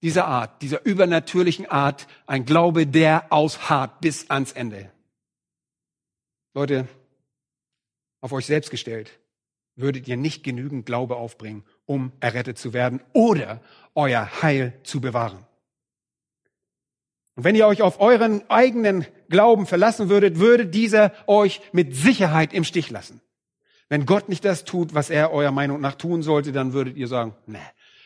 [0.01, 4.91] dieser Art, dieser übernatürlichen Art, ein Glaube, der ausharrt bis ans Ende.
[6.59, 6.89] Leute,
[8.19, 9.17] auf euch selbst gestellt,
[9.77, 13.61] würdet ihr nicht genügend Glaube aufbringen, um errettet zu werden oder
[13.95, 15.45] euer Heil zu bewahren.
[17.35, 22.51] Und wenn ihr euch auf euren eigenen Glauben verlassen würdet, würde dieser euch mit Sicherheit
[22.51, 23.21] im Stich lassen.
[23.87, 27.07] Wenn Gott nicht das tut, was er eurer Meinung nach tun sollte, dann würdet ihr
[27.07, 27.57] sagen, nee,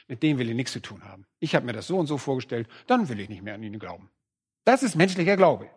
[0.08, 1.26] mit dem will ich nichts zu tun haben.
[1.40, 3.80] Ich habe mir das so und so vorgestellt, dann will ich nicht mehr an ihn
[3.80, 4.12] glauben.
[4.64, 5.72] Das ist menschlicher Glaube.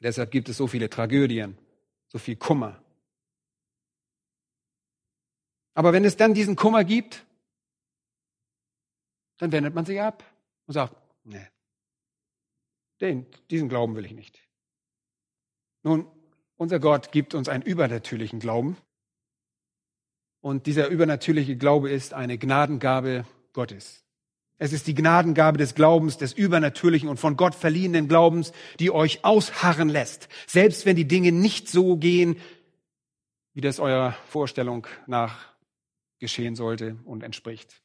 [0.00, 1.56] Deshalb gibt es so viele Tragödien,
[2.08, 2.82] so viel Kummer,
[5.74, 7.24] aber wenn es dann diesen Kummer gibt,
[9.38, 10.24] dann wendet man sich ab
[10.66, 11.46] und sagt, nee,
[13.00, 14.46] den, diesen Glauben will ich nicht.
[15.82, 16.06] Nun,
[16.56, 18.76] unser Gott gibt uns einen übernatürlichen Glauben.
[20.42, 24.04] Und dieser übernatürliche Glaube ist eine Gnadengabe Gottes.
[24.62, 29.24] Es ist die Gnadengabe des Glaubens, des übernatürlichen und von Gott verliehenen Glaubens, die euch
[29.24, 32.36] ausharren lässt, selbst wenn die Dinge nicht so gehen,
[33.54, 35.46] wie das eurer Vorstellung nach
[36.18, 37.80] geschehen sollte und entspricht.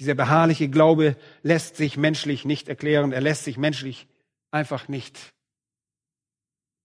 [0.00, 3.12] Dieser beharrliche Glaube lässt sich menschlich nicht erklären.
[3.12, 4.08] Er lässt sich menschlich
[4.50, 5.32] einfach nicht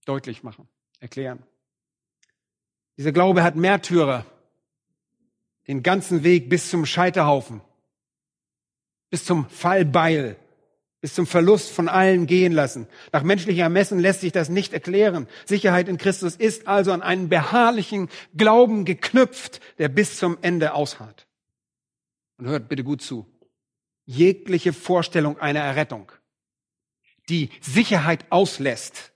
[0.04, 0.68] deutlich machen,
[1.00, 1.42] erklären.
[2.96, 4.24] Dieser Glaube hat Märtyrer
[5.66, 7.60] den ganzen Weg bis zum Scheiterhaufen,
[9.10, 10.36] bis zum Fallbeil
[11.04, 12.86] bis zum Verlust von allen gehen lassen.
[13.12, 15.28] Nach menschlichem Ermessen lässt sich das nicht erklären.
[15.44, 21.26] Sicherheit in Christus ist also an einen beharrlichen Glauben geknüpft, der bis zum Ende ausharrt.
[22.38, 23.26] Und hört bitte gut zu.
[24.06, 26.10] Jegliche Vorstellung einer Errettung,
[27.28, 29.12] die Sicherheit auslässt,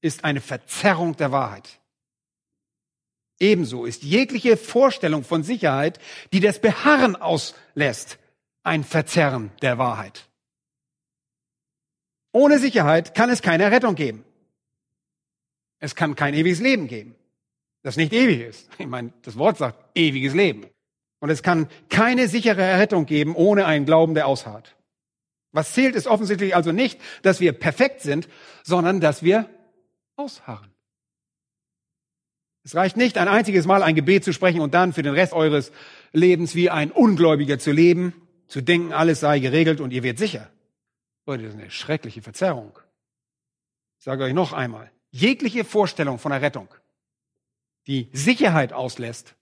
[0.00, 1.78] ist eine Verzerrung der Wahrheit.
[3.40, 5.98] Ebenso ist jegliche Vorstellung von Sicherheit,
[6.32, 8.18] die das Beharren auslässt,
[8.64, 10.28] ein Verzerren der Wahrheit.
[12.32, 14.24] Ohne Sicherheit kann es keine Rettung geben.
[15.80, 17.14] Es kann kein ewiges Leben geben,
[17.82, 18.68] das nicht ewig ist.
[18.78, 20.66] Ich meine, das Wort sagt ewiges Leben.
[21.20, 24.76] Und es kann keine sichere Errettung geben ohne einen Glauben, der ausharrt.
[25.52, 28.28] Was zählt, ist offensichtlich also nicht, dass wir perfekt sind,
[28.62, 29.48] sondern dass wir
[30.16, 30.70] ausharren.
[32.68, 35.32] Es reicht nicht, ein einziges Mal ein Gebet zu sprechen und dann für den Rest
[35.32, 35.72] eures
[36.12, 38.12] Lebens wie ein Ungläubiger zu leben,
[38.46, 40.50] zu denken, alles sei geregelt und ihr werdet sicher.
[41.24, 42.78] Leute, das ist eine schreckliche Verzerrung.
[43.98, 46.68] Ich sage euch noch einmal, jegliche Vorstellung von Errettung,
[47.86, 49.34] die Sicherheit auslässt,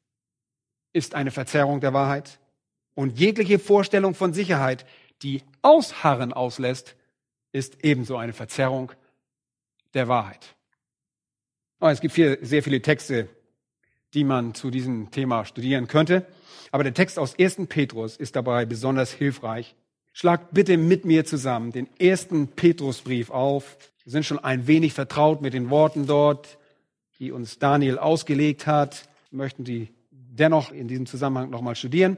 [0.93, 2.39] ist eine Verzerrung der Wahrheit.
[2.95, 4.87] Und jegliche Vorstellung von Sicherheit,
[5.23, 6.95] die Ausharren auslässt,
[7.51, 8.93] ist ebenso eine Verzerrung
[9.95, 10.56] der Wahrheit.
[11.81, 13.29] Oh, es gibt viel, sehr viele Texte,
[14.15, 16.27] die man zu diesem Thema studieren könnte.
[16.73, 17.67] Aber der Text aus 1.
[17.69, 19.77] Petrus ist dabei besonders hilfreich,
[20.19, 23.77] Schlagt bitte mit mir zusammen den ersten Petrusbrief auf.
[24.03, 26.57] Wir sind schon ein wenig vertraut mit den Worten dort,
[27.19, 29.11] die uns Daniel ausgelegt hat.
[29.29, 32.17] Wir möchten die dennoch in diesem Zusammenhang nochmal studieren.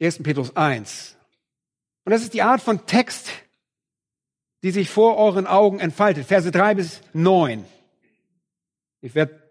[0.00, 0.22] 1.
[0.22, 1.16] Petrus 1.
[2.04, 3.32] Und das ist die Art von Text,
[4.62, 6.26] die sich vor euren Augen entfaltet.
[6.26, 7.64] Verse 3 bis 9.
[9.00, 9.42] Ich werde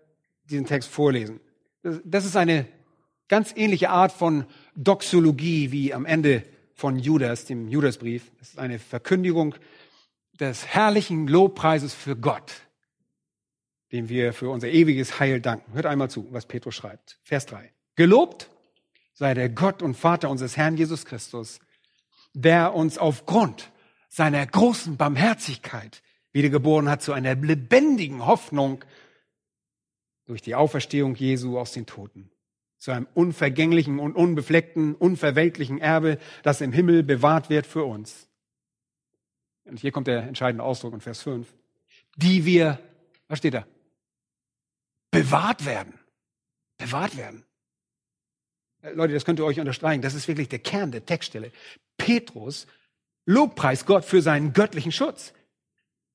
[0.46, 1.40] diesen Text vorlesen.
[1.84, 2.68] Das ist eine
[3.28, 8.32] ganz ähnliche Art von Doxologie wie am Ende von Judas, dem Judasbrief.
[8.40, 9.56] Das ist eine Verkündigung
[10.40, 12.54] des herrlichen Lobpreises für Gott,
[13.92, 15.74] dem wir für unser ewiges Heil danken.
[15.74, 17.20] Hört einmal zu, was Petrus schreibt.
[17.24, 17.72] Vers 3.
[17.96, 18.50] Gelobt
[19.14, 21.60] sei der Gott und Vater unseres Herrn Jesus Christus,
[22.34, 23.72] der uns aufgrund
[24.08, 28.84] seiner großen Barmherzigkeit wiedergeboren hat zu einer lebendigen Hoffnung
[30.30, 32.30] durch die Auferstehung Jesu aus den Toten
[32.78, 38.30] zu einem unvergänglichen und unbefleckten, unverweltlichen Erbe, das im Himmel bewahrt wird für uns.
[39.66, 41.52] Und hier kommt der entscheidende Ausdruck in Vers 5.
[42.16, 42.80] Die wir,
[43.28, 43.66] was steht da?
[45.12, 45.94] Bewahrt werden.
[46.78, 47.44] Bewahrt werden.
[48.82, 50.04] Äh, Leute, das könnt ihr euch unterstreichen.
[50.04, 51.52] Das ist wirklich der Kern der Textstelle.
[51.98, 52.68] Petrus
[53.26, 55.34] Lobpreis Gott für seinen göttlichen Schutz.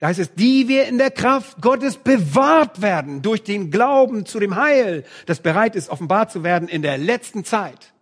[0.05, 4.39] Da heißt es, die wir in der Kraft Gottes bewahrt werden durch den Glauben zu
[4.39, 7.95] dem Heil, das bereit ist, offenbar zu werden in der letzten Zeit.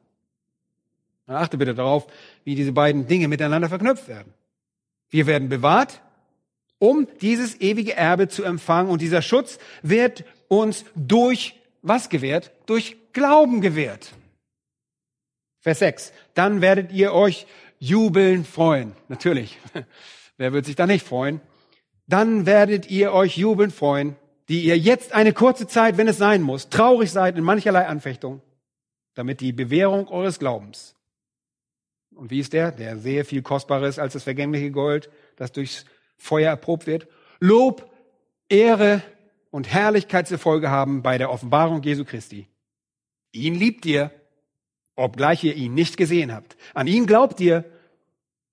[1.29, 2.09] Achte bitte darauf,
[2.43, 4.35] wie diese beiden Dinge miteinander verknüpft werden.
[5.11, 6.03] Wir werden bewahrt,
[6.81, 8.91] um dieses ewige Erbe zu empfangen.
[8.91, 12.51] Und dieser Schutz wird uns durch was gewährt?
[12.67, 14.11] Durch Glauben gewährt.
[15.61, 16.13] Vers 6.
[16.35, 17.47] Dann werdet ihr euch
[17.79, 18.91] jubeln freuen.
[19.07, 19.61] Natürlich.
[20.37, 21.41] Wer wird sich da nicht freuen?
[22.13, 24.17] Dann werdet ihr euch jubeln freuen,
[24.51, 28.43] die ihr jetzt eine kurze Zeit, wenn es sein muss, traurig seid in mancherlei Anfechtung,
[29.15, 30.95] damit die Bewährung eures Glaubens.
[32.15, 32.71] Und wie ist der?
[32.71, 35.87] Der sehr viel kostbarer als das vergängliche Gold, das durchs
[36.19, 37.09] Feuer erprobt wird.
[37.41, 37.91] Lob,
[38.51, 39.03] Ehre
[39.51, 42.47] und Herrlichkeit zur Folge haben bei der Offenbarung Jesu Christi.
[43.33, 44.11] Ihn liebt ihr,
[44.97, 46.59] obgleich ihr ihn nicht gesehen habt.
[46.75, 47.65] An ihn glaubt ihr,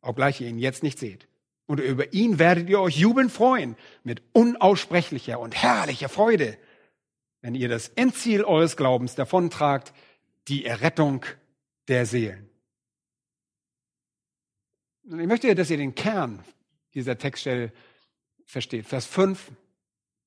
[0.01, 1.28] obgleich ihr ihn jetzt nicht seht.
[1.69, 6.57] Und über ihn werdet ihr euch jubeln freuen mit unaussprechlicher und herrlicher Freude,
[7.41, 9.93] wenn ihr das Endziel eures Glaubens davontragt,
[10.47, 11.23] die Errettung
[11.87, 12.49] der Seelen.
[15.03, 16.43] Und ich möchte, dass ihr den Kern
[16.95, 17.71] dieser Textstelle
[18.45, 18.87] versteht.
[18.87, 19.51] Vers 5,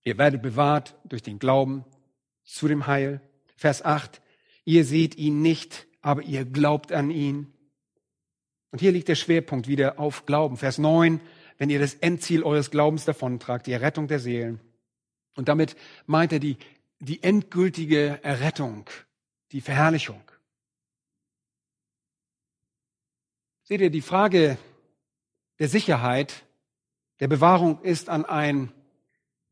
[0.04, 1.84] ihr werdet bewahrt durch den Glauben
[2.44, 3.20] zu dem Heil.
[3.56, 4.22] Vers 8,
[4.64, 7.52] ihr seht ihn nicht, aber ihr glaubt an ihn.
[8.72, 10.56] Und hier liegt der Schwerpunkt wieder auf Glauben.
[10.56, 11.20] Vers 9,
[11.58, 14.60] wenn ihr das Endziel eures Glaubens davontragt, die Errettung der Seelen.
[15.36, 16.56] Und damit meint er die,
[16.98, 18.88] die endgültige Errettung,
[19.52, 20.22] die Verherrlichung.
[23.64, 24.58] Seht ihr, die Frage
[25.58, 26.44] der Sicherheit,
[27.20, 28.72] der Bewahrung ist an einen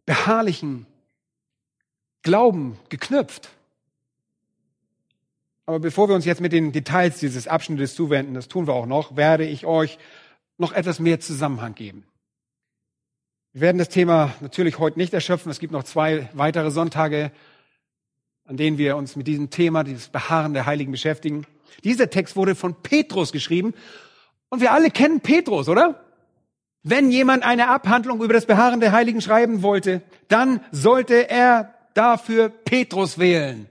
[0.07, 0.87] beharrlichen
[2.23, 3.51] Glauben geknüpft.
[5.71, 8.87] Aber bevor wir uns jetzt mit den Details dieses Abschnittes zuwenden, das tun wir auch
[8.87, 9.99] noch, werde ich euch
[10.59, 12.09] noch etwas mehr Zusammenhang geben.
[13.53, 15.49] Wir werden das Thema natürlich heute nicht erschöpfen.
[15.49, 17.31] Es gibt noch zwei weitere Sonntage,
[18.47, 21.47] an denen wir uns mit diesem Thema, dieses Beharren der Heiligen beschäftigen.
[21.85, 23.73] Dieser Text wurde von Petrus geschrieben
[24.49, 26.05] und wir alle kennen Petrus, oder?
[26.83, 32.49] Wenn jemand eine Abhandlung über das Beharren der Heiligen schreiben wollte, dann sollte er dafür
[32.49, 33.70] Petrus wählen.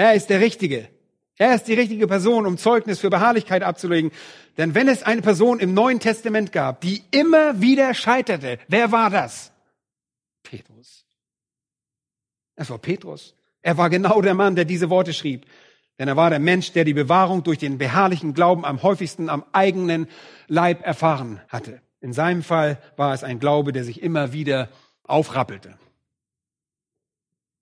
[0.00, 0.88] Er ist der Richtige.
[1.36, 4.12] Er ist die richtige Person, um Zeugnis für Beharrlichkeit abzulegen.
[4.56, 9.10] Denn wenn es eine Person im Neuen Testament gab, die immer wieder scheiterte, wer war
[9.10, 9.52] das?
[10.42, 11.04] Petrus.
[12.56, 13.34] Es war Petrus.
[13.60, 15.44] Er war genau der Mann, der diese Worte schrieb.
[15.98, 19.44] Denn er war der Mensch, der die Bewahrung durch den beharrlichen Glauben am häufigsten am
[19.52, 20.08] eigenen
[20.48, 21.82] Leib erfahren hatte.
[22.00, 24.70] In seinem Fall war es ein Glaube, der sich immer wieder
[25.04, 25.78] aufrappelte.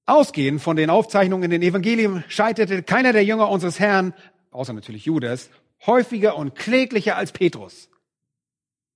[0.08, 4.14] Ausgehend von den Aufzeichnungen in den Evangelien scheiterte keiner der Jünger unseres Herrn,
[4.50, 5.50] außer natürlich Judas,
[5.84, 7.90] häufiger und kläglicher als Petrus.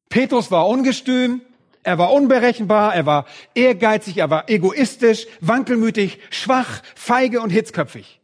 [0.08, 1.42] Petrus war ungestüm,
[1.82, 8.22] er war unberechenbar, er war ehrgeizig, er war egoistisch, wankelmütig, schwach, feige und hitzköpfig.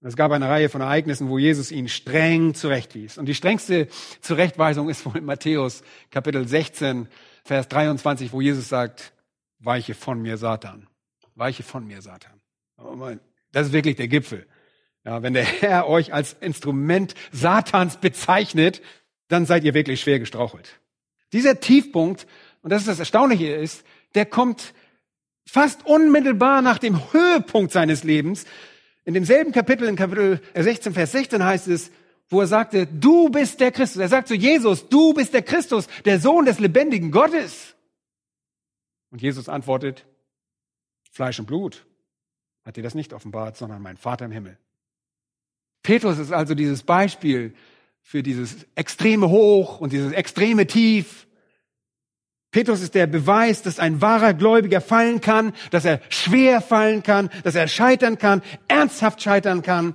[0.00, 3.18] Es gab eine Reihe von Ereignissen, wo Jesus ihn streng zurechtwies.
[3.18, 3.88] Und die strengste
[4.22, 7.08] Zurechtweisung ist wohl in Matthäus Kapitel 16,
[7.44, 9.12] Vers 23, wo Jesus sagt,
[9.58, 10.88] weiche von mir, Satan
[11.34, 12.40] weiche von mir, Satan.
[13.52, 14.46] Das ist wirklich der Gipfel.
[15.04, 18.82] Ja, wenn der Herr euch als Instrument Satans bezeichnet,
[19.28, 20.80] dann seid ihr wirklich schwer gestrauchelt.
[21.32, 22.26] Dieser Tiefpunkt,
[22.62, 24.72] und das ist das Erstaunliche ist, der kommt
[25.46, 28.46] fast unmittelbar nach dem Höhepunkt seines Lebens.
[29.04, 31.90] In demselben Kapitel, in Kapitel 16, Vers 16 heißt es,
[32.28, 34.00] wo er sagte, du bist der Christus.
[34.00, 37.74] Er sagt zu Jesus, du bist der Christus, der Sohn des lebendigen Gottes.
[39.10, 40.06] Und Jesus antwortet,
[41.14, 41.86] Fleisch und Blut
[42.64, 44.58] hat dir das nicht offenbart, sondern mein Vater im Himmel.
[45.84, 47.54] Petrus ist also dieses Beispiel
[48.02, 51.28] für dieses extreme Hoch und dieses extreme Tief.
[52.50, 57.30] Petrus ist der Beweis, dass ein wahrer Gläubiger fallen kann, dass er schwer fallen kann,
[57.44, 59.94] dass er scheitern kann, ernsthaft scheitern kann,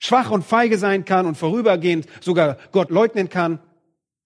[0.00, 3.60] schwach und feige sein kann und vorübergehend sogar Gott leugnen kann.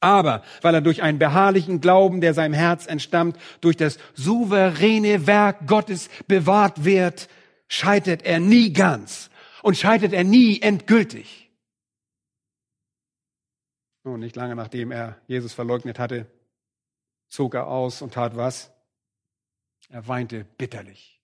[0.01, 5.67] Aber weil er durch einen beharrlichen Glauben, der seinem Herz entstammt, durch das souveräne Werk
[5.67, 7.29] Gottes bewahrt wird,
[7.69, 9.31] scheitert er nie ganz
[9.63, 11.51] und scheitert er nie endgültig.
[14.03, 16.27] Nun, nicht lange nachdem er Jesus verleugnet hatte,
[17.29, 18.73] zog er aus und tat was?
[19.91, 21.21] Er weinte bitterlich.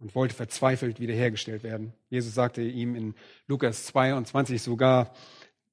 [0.00, 1.92] und wollte verzweifelt wiederhergestellt werden.
[2.08, 3.14] Jesus sagte ihm in
[3.46, 5.14] Lukas 22 sogar,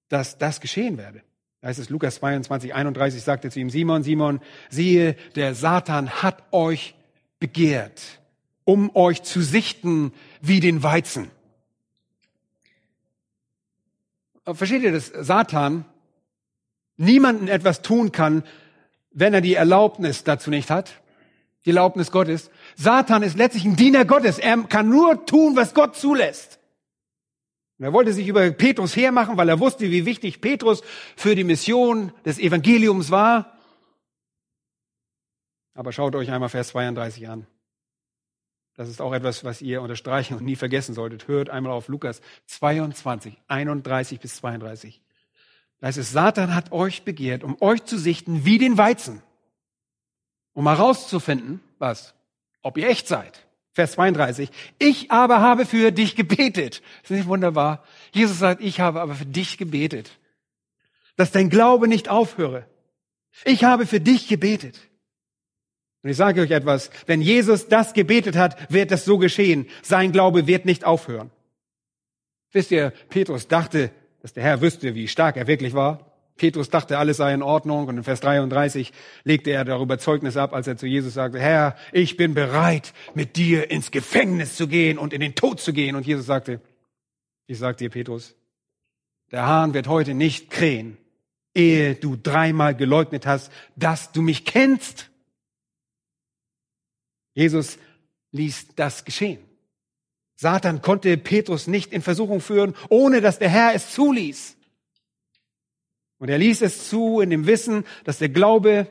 [0.09, 1.23] dass das geschehen werde.
[1.61, 6.43] Da heißt es Lukas 22, 31 sagte zu ihm, Simon, Simon, siehe, der Satan hat
[6.51, 6.95] euch
[7.39, 8.19] begehrt,
[8.63, 11.31] um euch zu sichten wie den Weizen.
[14.45, 15.07] Versteht ihr das?
[15.07, 15.85] Satan
[16.95, 18.43] niemanden etwas tun kann,
[19.11, 21.01] wenn er die Erlaubnis dazu nicht hat.
[21.65, 22.49] Die Erlaubnis Gottes.
[22.75, 24.39] Satan ist letztlich ein Diener Gottes.
[24.39, 26.59] Er kann nur tun, was Gott zulässt.
[27.77, 30.81] Und er wollte sich über Petrus hermachen, weil er wusste, wie wichtig Petrus
[31.15, 33.57] für die Mission des Evangeliums war.
[35.73, 37.45] Aber schaut euch einmal Vers 32 an.
[38.75, 41.27] Das ist auch etwas, was ihr unterstreichen und nie vergessen solltet.
[41.27, 45.01] Hört einmal auf Lukas 22, 31 bis 32.
[45.79, 49.21] Da heißt es, Satan hat euch begehrt, um euch zu sichten wie den Weizen.
[50.53, 52.15] Um herauszufinden, was?
[52.61, 53.46] Ob ihr echt seid.
[53.77, 54.49] Vers 32.
[54.79, 56.81] Ich aber habe für dich gebetet.
[57.03, 57.83] Ist nicht wunderbar?
[58.11, 60.17] Jesus sagt, ich habe aber für dich gebetet.
[61.15, 62.65] Dass dein Glaube nicht aufhöre.
[63.45, 64.79] Ich habe für dich gebetet.
[66.01, 69.67] Und ich sage euch etwas, wenn Jesus das gebetet hat, wird es so geschehen.
[69.83, 71.29] Sein Glaube wird nicht aufhören.
[72.53, 73.91] Wisst ihr, Petrus dachte,
[74.23, 76.06] dass der Herr wüsste, wie stark er wirklich war.
[76.37, 80.53] Petrus dachte, alles sei in Ordnung und in Vers 33 legte er darüber Zeugnis ab,
[80.53, 84.97] als er zu Jesus sagte, Herr, ich bin bereit, mit dir ins Gefängnis zu gehen
[84.97, 85.95] und in den Tod zu gehen.
[85.95, 86.61] Und Jesus sagte,
[87.47, 88.35] ich sag dir, Petrus,
[89.31, 90.97] der Hahn wird heute nicht krähen,
[91.53, 95.09] ehe du dreimal geleugnet hast, dass du mich kennst.
[97.33, 97.77] Jesus
[98.31, 99.39] ließ das geschehen.
[100.35, 104.56] Satan konnte Petrus nicht in Versuchung führen, ohne dass der Herr es zuließ.
[106.19, 108.87] Und er ließ es zu in dem Wissen, dass der Glaube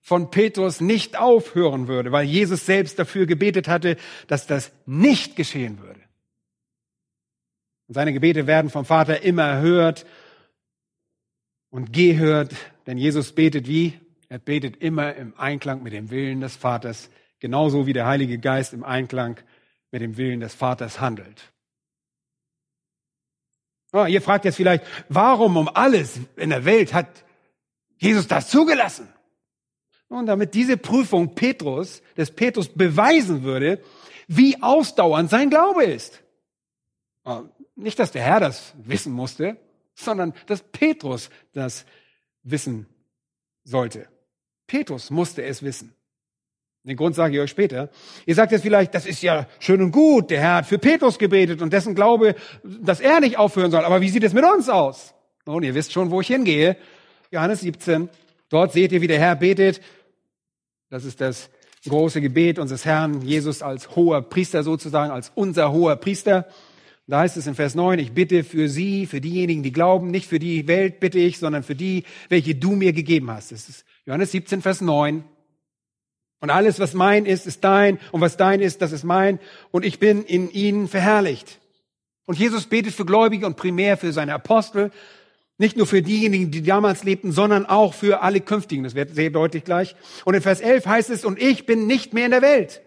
[0.00, 3.96] von Petrus nicht aufhören würde, weil Jesus selbst dafür gebetet hatte,
[4.26, 6.00] dass das nicht geschehen würde.
[7.88, 10.06] Und seine Gebete werden vom Vater immer erhört
[11.70, 12.54] und gehört,
[12.86, 13.98] denn Jesus betet wie?
[14.28, 17.10] Er betet immer im Einklang mit dem Willen des Vaters,
[17.40, 19.38] genauso wie der Heilige Geist im Einklang
[19.90, 21.53] mit dem Willen des Vaters handelt.
[23.94, 27.06] Ihr fragt jetzt vielleicht, warum um alles in der Welt hat
[27.96, 29.08] Jesus das zugelassen?
[30.08, 33.82] Und damit diese Prüfung Petrus, des Petrus beweisen würde,
[34.26, 36.22] wie ausdauernd sein Glaube ist.
[37.76, 39.56] Nicht, dass der Herr das wissen musste,
[39.94, 41.86] sondern dass Petrus das
[42.42, 42.86] wissen
[43.62, 44.08] sollte.
[44.66, 45.94] Petrus musste es wissen.
[46.86, 47.88] Den Grund sage ich euch später.
[48.26, 50.28] Ihr sagt jetzt vielleicht, das ist ja schön und gut.
[50.30, 53.84] Der Herr hat für Petrus gebetet und dessen Glaube, dass er nicht aufhören soll.
[53.84, 55.14] Aber wie sieht es mit uns aus?
[55.46, 56.76] Nun, ihr wisst schon, wo ich hingehe.
[57.30, 58.10] Johannes 17.
[58.50, 59.80] Dort seht ihr, wie der Herr betet.
[60.90, 61.48] Das ist das
[61.88, 66.46] große Gebet unseres Herrn Jesus als hoher Priester sozusagen, als unser hoher Priester.
[67.06, 70.26] Da heißt es in Vers 9, ich bitte für sie, für diejenigen, die glauben, nicht
[70.26, 73.52] für die Welt bitte ich, sondern für die, welche du mir gegeben hast.
[73.52, 75.24] Das ist Johannes 17, Vers 9.
[76.44, 77.98] Und alles, was mein ist, ist dein.
[78.12, 79.38] Und was dein ist, das ist mein.
[79.70, 81.58] Und ich bin in ihnen verherrlicht.
[82.26, 84.90] Und Jesus betet für Gläubige und primär für seine Apostel.
[85.56, 88.84] Nicht nur für diejenigen, die damals lebten, sondern auch für alle Künftigen.
[88.84, 89.96] Das wird sehr deutlich gleich.
[90.26, 92.82] Und in Vers 11 heißt es, und ich bin nicht mehr in der Welt.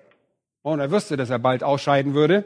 [0.61, 2.43] Oh, und er wusste, dass er bald ausscheiden würde.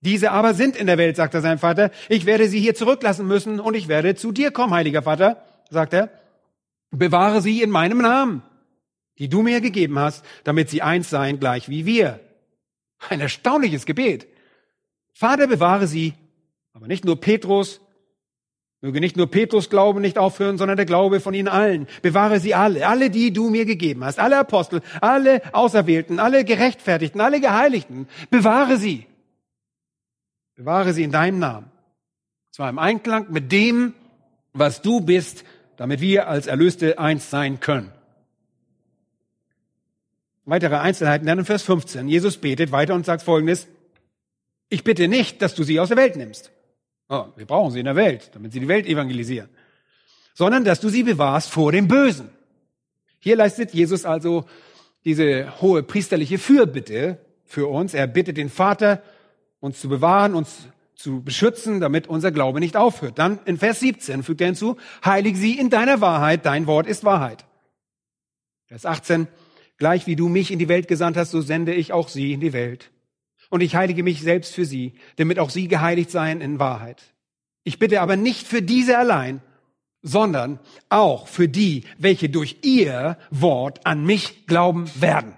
[0.00, 1.90] Diese aber sind in der Welt, sagt er seinem Vater.
[2.08, 5.92] Ich werde sie hier zurücklassen müssen und ich werde zu dir kommen, heiliger Vater, sagt
[5.92, 6.08] er.
[6.92, 8.44] Bewahre sie in meinem Namen
[9.20, 12.18] die du mir gegeben hast, damit sie eins seien, gleich wie wir.
[13.10, 14.26] Ein erstaunliches Gebet.
[15.12, 16.14] Vater, bewahre sie,
[16.72, 17.82] aber nicht nur Petrus,
[18.80, 21.86] möge nicht nur Petrus Glauben nicht aufhören, sondern der Glaube von ihnen allen.
[22.00, 27.20] Bewahre sie alle, alle, die du mir gegeben hast, alle Apostel, alle Auserwählten, alle Gerechtfertigten,
[27.20, 28.08] alle Geheiligten.
[28.30, 29.06] Bewahre sie.
[30.56, 31.70] Bewahre sie in deinem Namen.
[32.52, 33.92] Zwar im Einklang mit dem,
[34.54, 35.44] was du bist,
[35.76, 37.92] damit wir als Erlöste eins sein können.
[40.50, 42.08] Weitere Einzelheiten dann in Vers 15.
[42.08, 43.68] Jesus betet weiter und sagt folgendes.
[44.68, 46.50] Ich bitte nicht, dass du sie aus der Welt nimmst.
[47.08, 49.48] Oh, wir brauchen sie in der Welt, damit sie die Welt evangelisieren.
[50.34, 52.30] Sondern, dass du sie bewahrst vor dem Bösen.
[53.20, 54.44] Hier leistet Jesus also
[55.04, 57.94] diese hohe priesterliche Fürbitte für uns.
[57.94, 59.04] Er bittet den Vater,
[59.60, 63.20] uns zu bewahren, uns zu beschützen, damit unser Glaube nicht aufhört.
[63.20, 67.04] Dann in Vers 17 fügt er hinzu, heilig sie in deiner Wahrheit, dein Wort ist
[67.04, 67.44] Wahrheit.
[68.66, 69.28] Vers 18,
[69.80, 72.40] Gleich wie du mich in die Welt gesandt hast, so sende ich auch sie in
[72.40, 72.90] die Welt.
[73.48, 77.02] Und ich heilige mich selbst für sie, damit auch sie geheiligt seien in Wahrheit.
[77.64, 79.40] Ich bitte aber nicht für diese allein,
[80.02, 80.60] sondern
[80.90, 85.34] auch für die, welche durch ihr Wort an mich glauben werden.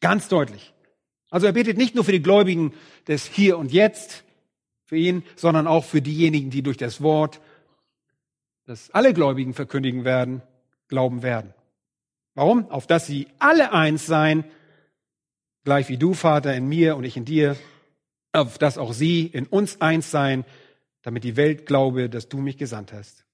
[0.00, 0.72] Ganz deutlich.
[1.28, 2.72] Also er betet nicht nur für die Gläubigen
[3.08, 4.24] des Hier und Jetzt,
[4.86, 7.40] für ihn, sondern auch für diejenigen, die durch das Wort,
[8.64, 10.40] das alle Gläubigen verkündigen werden,
[10.88, 11.52] glauben werden.
[12.34, 12.68] Warum?
[12.70, 14.44] Auf dass sie alle eins seien,
[15.64, 17.56] gleich wie du, Vater, in mir und ich in dir,
[18.32, 20.44] auf dass auch sie in uns eins seien,
[21.02, 23.24] damit die Welt glaube, dass du mich gesandt hast.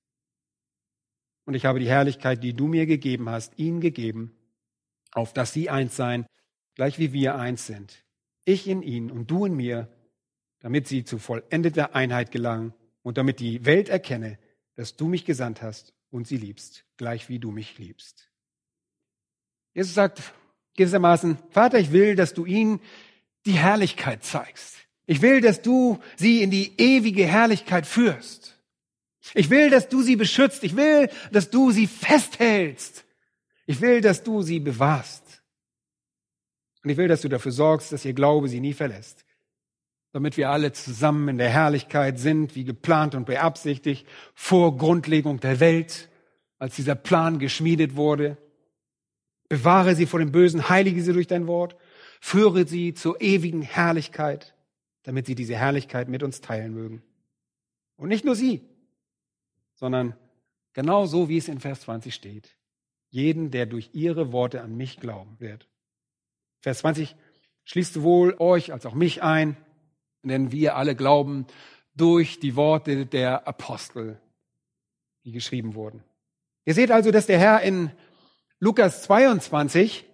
[1.47, 4.37] Und ich habe die Herrlichkeit, die du mir gegeben hast, ihnen gegeben,
[5.13, 6.27] auf dass sie eins seien,
[6.75, 8.05] gleich wie wir eins sind.
[8.45, 9.89] Ich in ihnen und du in mir,
[10.61, 14.39] damit sie zu vollendeter Einheit gelangen und damit die Welt erkenne,
[14.75, 18.30] dass du mich gesandt hast und sie liebst, gleich wie du mich liebst.
[19.75, 20.21] Jesus sagt
[20.77, 22.81] gewissermaßen, Vater, ich will, dass du ihnen
[23.47, 24.77] die Herrlichkeit zeigst.
[25.07, 28.57] Ich will, dass du sie in die ewige Herrlichkeit führst.
[29.35, 30.65] Ich will, dass du sie beschützt.
[30.65, 33.05] Ich will, dass du sie festhältst.
[33.67, 35.43] Ich will, dass du sie bewahrst.
[36.83, 39.25] Und ich will, dass du dafür sorgst, dass ihr Glaube sie nie verlässt.
[40.13, 45.61] Damit wir alle zusammen in der Herrlichkeit sind, wie geplant und beabsichtigt, vor Grundlegung der
[45.61, 46.09] Welt,
[46.59, 48.37] als dieser Plan geschmiedet wurde.
[49.51, 51.77] Bewahre sie vor dem Bösen, heilige sie durch dein Wort,
[52.21, 54.55] führe sie zur ewigen Herrlichkeit,
[55.03, 57.03] damit sie diese Herrlichkeit mit uns teilen mögen.
[57.97, 58.63] Und nicht nur sie,
[59.75, 60.17] sondern
[60.73, 62.57] genau so, wie es in Vers 20 steht.
[63.09, 65.67] Jeden, der durch ihre Worte an mich glauben wird.
[66.61, 67.17] Vers 20
[67.65, 69.57] schließt sowohl euch als auch mich ein,
[70.23, 71.47] denn wir alle glauben
[71.97, 74.21] durch die Worte der Apostel,
[75.25, 76.05] die geschrieben wurden.
[76.65, 77.91] Ihr seht also, dass der Herr in
[78.61, 80.05] Lukas 22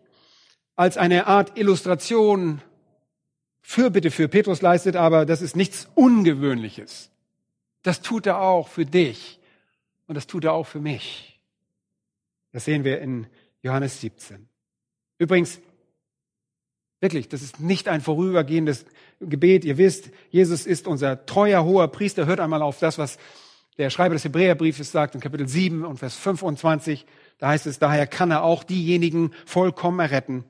[0.76, 2.62] als eine Art Illustration
[3.60, 7.10] Fürbitte für Petrus leistet, aber das ist nichts Ungewöhnliches.
[7.82, 9.40] Das tut er auch für dich
[10.06, 11.40] und das tut er auch für mich.
[12.52, 13.26] Das sehen wir in
[13.62, 14.48] Johannes 17.
[15.18, 15.58] Übrigens,
[17.00, 18.86] wirklich, das ist nicht ein vorübergehendes
[19.18, 19.64] Gebet.
[19.64, 22.26] Ihr wisst, Jesus ist unser treuer hoher Priester.
[22.26, 23.18] Hört einmal auf das, was
[23.76, 27.04] der Schreiber des Hebräerbriefes sagt in Kapitel 7 und Vers 25.
[27.38, 30.44] Da heißt es, daher kann er auch diejenigen vollkommen erretten,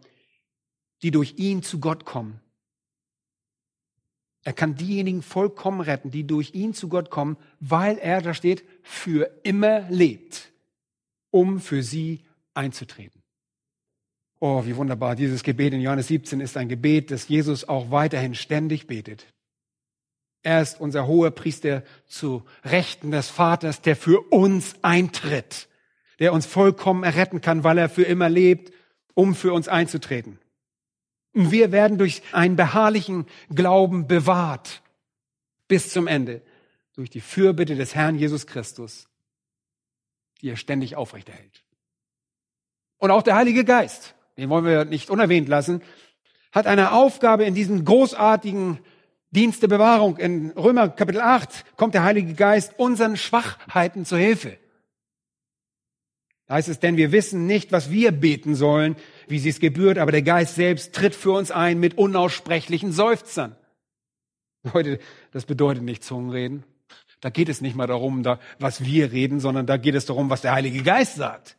[1.02, 2.40] die durch ihn zu Gott kommen.
[4.44, 8.64] Er kann diejenigen vollkommen retten, die durch ihn zu Gott kommen, weil er, da steht,
[8.82, 10.52] für immer lebt,
[11.32, 12.22] um für sie
[12.54, 13.20] einzutreten.
[14.38, 15.16] Oh, wie wunderbar.
[15.16, 19.26] Dieses Gebet in Johannes 17 ist ein Gebet, das Jesus auch weiterhin ständig betet.
[20.42, 25.66] Er ist unser hoher Priester zu Rechten des Vaters, der für uns eintritt
[26.18, 28.72] der uns vollkommen erretten kann, weil er für immer lebt,
[29.14, 30.38] um für uns einzutreten.
[31.34, 34.82] Und wir werden durch einen beharrlichen Glauben bewahrt
[35.68, 36.42] bis zum Ende,
[36.94, 39.06] durch die Fürbitte des Herrn Jesus Christus,
[40.40, 41.62] die er ständig aufrechterhält.
[42.98, 45.82] Und auch der Heilige Geist, den wollen wir nicht unerwähnt lassen,
[46.52, 48.78] hat eine Aufgabe in diesem großartigen
[49.30, 50.16] Dienst der Bewahrung.
[50.16, 54.56] In Römer Kapitel 8 kommt der Heilige Geist unseren Schwachheiten zu Hilfe.
[56.46, 59.98] Da heißt es, denn wir wissen nicht, was wir beten sollen, wie sie es gebührt,
[59.98, 63.56] aber der Geist selbst tritt für uns ein mit unaussprechlichen Seufzern.
[64.72, 64.98] Leute,
[65.32, 66.64] das bedeutet nicht Zungenreden.
[67.20, 70.30] Da geht es nicht mal darum, da, was wir reden, sondern da geht es darum,
[70.30, 71.56] was der Heilige Geist sagt.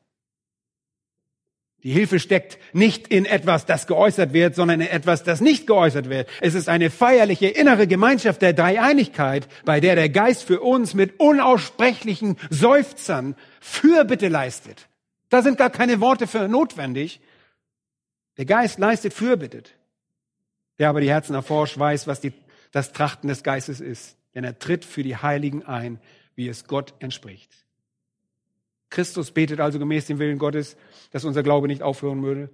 [1.84, 6.10] Die Hilfe steckt nicht in etwas, das geäußert wird, sondern in etwas, das nicht geäußert
[6.10, 6.28] wird.
[6.42, 11.20] Es ist eine feierliche innere Gemeinschaft der Dreieinigkeit, bei der der Geist für uns mit
[11.20, 14.88] unaussprechlichen Seufzern Fürbitte leistet.
[15.30, 17.22] Da sind gar keine Worte für notwendig.
[18.38, 19.64] Der Geist leistet Fürbitte.
[20.80, 22.34] Der aber die Herzen erforscht, weiß, was die,
[22.72, 24.18] das Trachten des Geistes ist.
[24.34, 26.00] Denn er tritt für die Heiligen ein,
[26.36, 27.67] wie es Gott entspricht.
[28.90, 30.78] Christus betet also gemäß dem Willen Gottes,
[31.12, 32.50] dass unser Glaube nicht aufhören würde,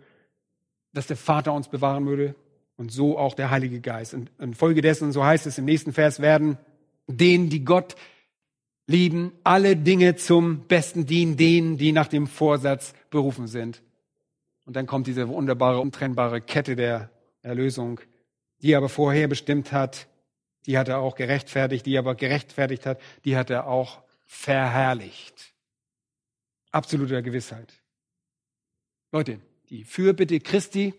[0.94, 2.36] dass der Vater uns bewahren würde
[2.76, 4.14] und so auch der Heilige Geist.
[4.14, 6.58] Und infolgedessen, so heißt es im nächsten Vers, werden
[7.08, 7.96] denen, die Gott
[8.88, 13.82] lieben, alle Dinge zum Besten dienen, denen, die nach dem Vorsatz berufen sind.
[14.66, 17.10] Und dann kommt diese wunderbare, untrennbare Kette der
[17.42, 18.00] Erlösung,
[18.62, 20.08] die er aber vorher bestimmt hat,
[20.66, 25.53] die hat er auch gerechtfertigt, die er aber gerechtfertigt hat, die hat er auch verherrlicht
[26.74, 27.74] absoluter Gewissheit.
[29.12, 30.94] Leute, die Fürbitte Christi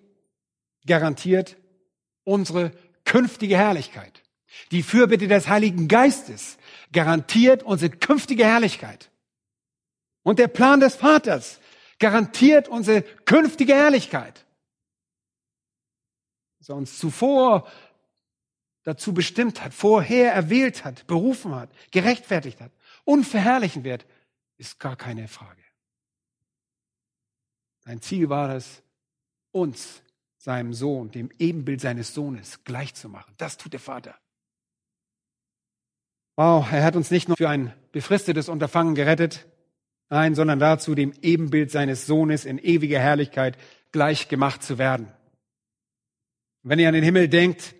[0.86, 1.56] garantiert
[2.22, 2.72] unsere
[3.04, 4.22] künftige Herrlichkeit.
[4.70, 6.58] Die Fürbitte des Heiligen Geistes
[6.92, 9.10] garantiert unsere künftige Herrlichkeit.
[10.22, 11.60] Und der Plan des Vaters
[11.98, 14.44] garantiert unsere künftige Herrlichkeit.
[16.58, 17.68] Dass er uns zuvor
[18.84, 22.70] dazu bestimmt hat, vorher erwählt hat, berufen hat, gerechtfertigt hat
[23.04, 24.06] und verherrlichen wird,
[24.56, 25.62] ist gar keine Frage.
[27.84, 28.82] Sein Ziel war es,
[29.52, 30.02] uns
[30.36, 33.34] seinem Sohn, dem Ebenbild seines Sohnes, gleich zu machen.
[33.38, 34.14] Das tut der Vater.
[36.36, 39.46] Wow, er hat uns nicht nur für ein befristetes Unterfangen gerettet,
[40.08, 43.56] nein, sondern dazu, dem Ebenbild seines Sohnes in ewiger Herrlichkeit
[43.92, 45.12] gleich gemacht zu werden.
[46.62, 47.74] Wenn ihr an den Himmel denkt,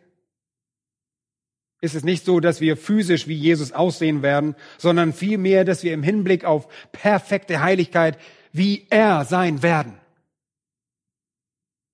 [1.85, 5.93] ist es nicht so, dass wir physisch wie Jesus aussehen werden, sondern vielmehr, dass wir
[5.93, 8.19] im Hinblick auf perfekte Heiligkeit
[8.53, 10.01] wie er sein werden.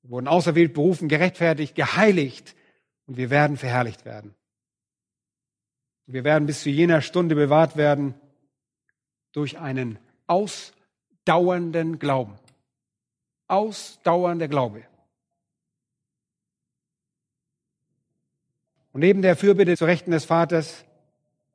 [0.03, 2.55] Wir wurden auserwählt, berufen, gerechtfertigt, geheiligt
[3.07, 4.35] und wir werden verherrlicht werden.
[6.07, 8.15] Wir werden bis zu jener Stunde bewahrt werden
[9.33, 12.39] durch einen ausdauernden Glauben.
[13.49, 14.85] Ausdauernder Glaube.
[18.93, 20.85] Und neben der Fürbitte zu Rechten des Vaters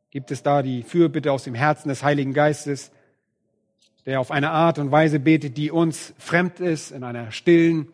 [0.10, 2.92] gibt es da die Fürbitte aus dem Herzen des Heiligen Geistes,
[4.06, 7.90] der auf eine Art und Weise betet, die uns fremd ist, in einer stillen,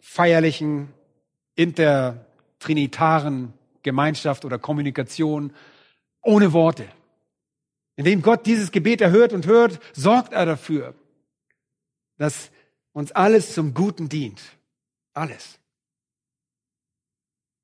[0.00, 0.88] feierlichen,
[1.56, 3.52] intertrinitaren
[3.82, 5.52] Gemeinschaft oder Kommunikation
[6.22, 6.86] ohne Worte.
[7.96, 10.94] Indem Gott dieses Gebet erhört und hört, sorgt er dafür,
[12.16, 12.50] dass
[12.92, 14.40] uns alles zum Guten dient.
[15.14, 15.58] Alles.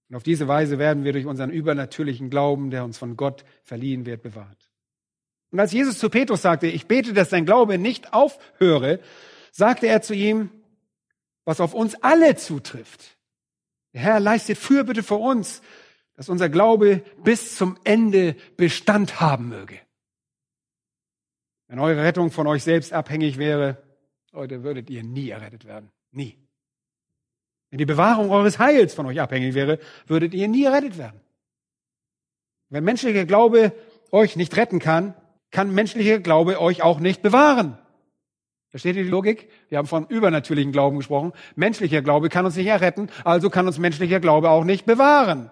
[0.09, 4.06] Und auf diese Weise werden wir durch unseren übernatürlichen Glauben, der uns von Gott verliehen
[4.06, 4.70] wird, bewahrt.
[5.50, 9.00] Und als Jesus zu Petrus sagte, ich bete, dass dein Glaube nicht aufhöre,
[9.50, 10.50] sagte er zu ihm,
[11.44, 13.16] was auf uns alle zutrifft.
[13.94, 15.62] Der Herr leistet Fürbitte für uns,
[16.14, 19.78] dass unser Glaube bis zum Ende Bestand haben möge.
[21.68, 23.82] Wenn eure Rettung von euch selbst abhängig wäre,
[24.32, 25.90] Leute, würdet ihr nie errettet werden.
[26.11, 26.36] Nie.
[27.71, 31.21] Wenn die Bewahrung eures Heils von euch abhängig wäre, würdet ihr nie errettet werden.
[32.71, 33.73] Wenn menschlicher Glaube
[34.11, 35.14] euch nicht retten kann,
[35.51, 37.79] kann menschlicher Glaube euch auch nicht bewahren.
[38.71, 39.49] Versteht ihr die Logik?
[39.69, 41.33] Wir haben von übernatürlichen Glauben gesprochen.
[41.57, 45.51] Menschlicher Glaube kann uns nicht erretten, also kann uns menschlicher Glaube auch nicht bewahren.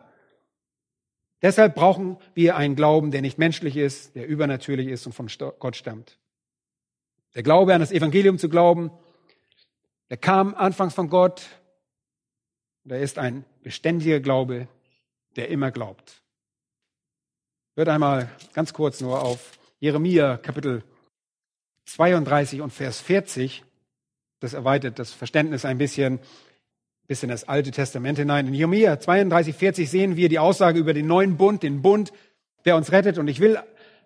[1.43, 5.77] Deshalb brauchen wir einen Glauben, der nicht menschlich ist, der übernatürlich ist und von Gott
[5.77, 6.19] stammt.
[7.35, 8.91] Der Glaube an das Evangelium zu glauben,
[10.09, 11.43] der kam anfangs von Gott,
[12.87, 14.68] der ist ein beständiger Glaube,
[15.34, 16.22] der immer glaubt.
[17.74, 20.82] Hört einmal ganz kurz nur auf Jeremia Kapitel
[21.87, 23.64] 32 und Vers 40.
[24.41, 26.20] Das erweitert das Verständnis ein bisschen
[27.07, 28.47] bis in das Alte Testament hinein.
[28.47, 32.12] In Jeremia 32, 40 sehen wir die Aussage über den neuen Bund, den Bund,
[32.64, 33.18] der uns rettet.
[33.18, 33.59] Und ich will,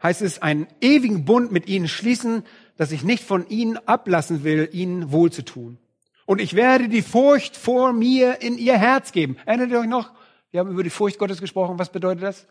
[0.02, 2.44] heißt es, einen ewigen Bund mit ihnen schließen,
[2.76, 5.78] dass ich nicht von ihnen ablassen will, ihnen wohl zu tun.
[6.26, 9.36] Und ich werde die Furcht vor mir in ihr Herz geben.
[9.46, 10.12] Erinnert ihr euch noch?
[10.50, 11.78] Wir haben über die Furcht Gottes gesprochen.
[11.78, 12.46] Was bedeutet das?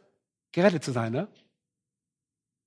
[0.51, 1.27] Gerettet zu sein, ne?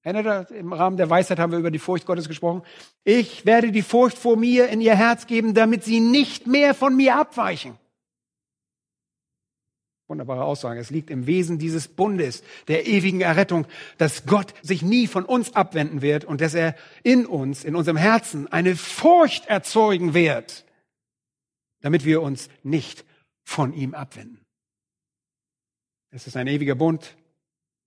[0.03, 2.63] Erinnert ihr, im Rahmen der Weisheit haben wir über die Furcht Gottes gesprochen.
[3.05, 6.97] Ich werde die Furcht vor mir in ihr Herz geben, damit sie nicht mehr von
[6.97, 7.79] mir abweichen.
[10.09, 10.81] Wunderbare Aussage.
[10.81, 15.55] Es liegt im Wesen dieses Bundes, der ewigen Errettung, dass Gott sich nie von uns
[15.55, 16.75] abwenden wird und dass er
[17.05, 20.65] in uns, in unserem Herzen eine Furcht erzeugen wird,
[21.83, 23.05] damit wir uns nicht
[23.45, 24.41] von ihm abwenden.
[26.11, 27.17] Es ist ein ewiger Bund,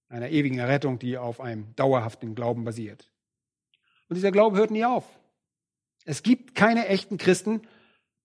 [0.09, 3.09] einer ewigen Errettung, die auf einem dauerhaften Glauben basiert.
[4.07, 5.05] Und dieser Glaube hört nie auf.
[6.05, 7.61] Es gibt keine echten Christen,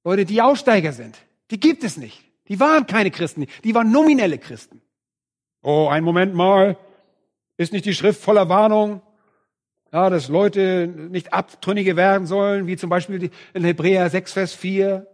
[0.04, 1.18] Leute, die Aussteiger sind.
[1.50, 2.22] Die gibt es nicht.
[2.48, 4.82] Die waren keine Christen, die waren nominelle Christen.
[5.62, 6.76] Oh, ein Moment mal.
[7.56, 9.02] Ist nicht die Schrift voller Warnung?
[9.92, 15.06] Ja, dass Leute nicht Abtrünnige werden sollen, wie zum Beispiel in Hebräer 6, Vers 4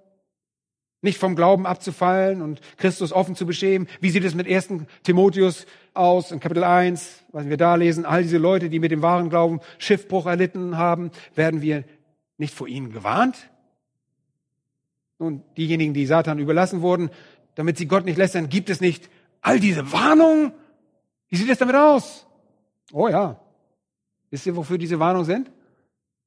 [1.07, 3.89] nicht vom Glauben abzufallen und Christus offen zu beschämen.
[4.01, 4.69] Wie sieht es mit 1.
[5.03, 8.05] Timotheus aus in Kapitel 1, was wir da lesen?
[8.05, 11.85] All diese Leute, die mit dem wahren Glauben Schiffbruch erlitten haben, werden wir
[12.37, 13.51] nicht vor ihnen gewarnt?
[15.19, 17.09] Nun, diejenigen, die Satan überlassen wurden,
[17.55, 19.09] damit sie Gott nicht lästern, gibt es nicht
[19.41, 20.53] all diese Warnungen?
[21.29, 22.27] Wie sieht es damit aus?
[22.93, 23.41] Oh ja.
[24.31, 25.51] Wisst ihr, wofür diese Warnungen sind?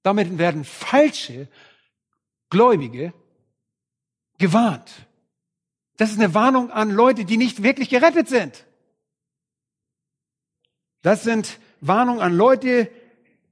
[0.01, 1.47] Damit werden falsche
[2.49, 3.13] Gläubige
[4.39, 4.91] gewarnt.
[5.97, 8.65] Das ist eine Warnung an Leute, die nicht wirklich gerettet sind.
[11.01, 12.89] Das sind Warnungen an Leute,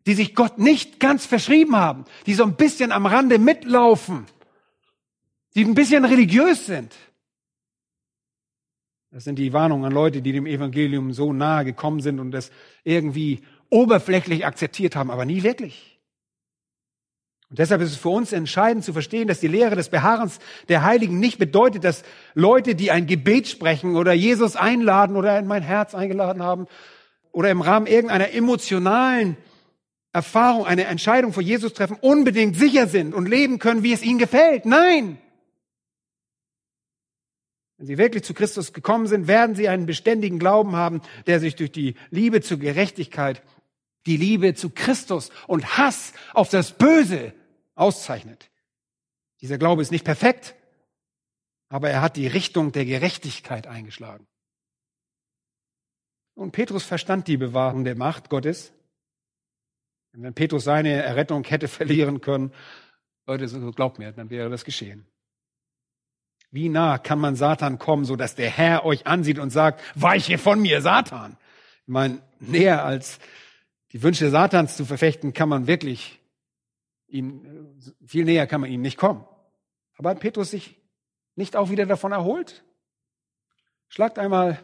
[0.06, 4.26] die sich Gott nicht ganz verschrieben haben, die so ein bisschen am Rande mitlaufen,
[5.56, 6.96] die ein bisschen religiös sind.
[9.12, 12.52] Das sind die Warnungen an Leute, die dem Evangelium so nahe gekommen sind und das
[12.84, 15.97] irgendwie oberflächlich akzeptiert haben, aber nie wirklich.
[17.50, 20.84] Und deshalb ist es für uns entscheidend zu verstehen, dass die Lehre des Beharrens der
[20.84, 25.64] Heiligen nicht bedeutet, dass Leute, die ein Gebet sprechen oder Jesus einladen oder in mein
[25.64, 26.68] Herz eingeladen haben
[27.32, 29.38] oder im Rahmen irgendeiner emotionalen
[30.12, 34.20] Erfahrung eine Entscheidung vor Jesus treffen, unbedingt sicher sind und leben können, wie es ihnen
[34.20, 34.66] gefällt.
[34.66, 35.18] Nein!
[37.78, 41.56] Wenn sie wirklich zu Christus gekommen sind, werden sie einen beständigen Glauben haben, der sich
[41.56, 43.44] durch die Liebe zur Gerechtigkeit,
[44.08, 47.34] die Liebe zu Christus und Hass auf das Böse
[47.78, 48.50] auszeichnet.
[49.42, 50.56] Dieser Glaube ist nicht perfekt,
[51.70, 54.28] aber er hat die Richtung der Gerechtigkeit eingeschlagen.
[56.34, 58.72] Und Petrus verstand die Bewahrung der Macht Gottes.
[60.14, 62.54] Und wenn Petrus seine Errettung hätte verlieren können,
[63.26, 65.06] Leute, so glaubt mir, dann wäre das geschehen.
[66.50, 70.38] Wie nah kann man Satan kommen, so dass der Herr euch ansieht und sagt, weiche
[70.38, 71.38] von mir, Satan?
[71.82, 73.20] Ich meine, näher als
[73.92, 76.20] die Wünsche Satans zu verfechten, kann man wirklich
[77.08, 79.26] ihn, viel näher kann man ihm nicht kommen.
[79.98, 80.76] Aber hat Petrus sich
[81.36, 82.64] nicht auch wieder davon erholt?
[83.90, 84.64] Schlagt einmal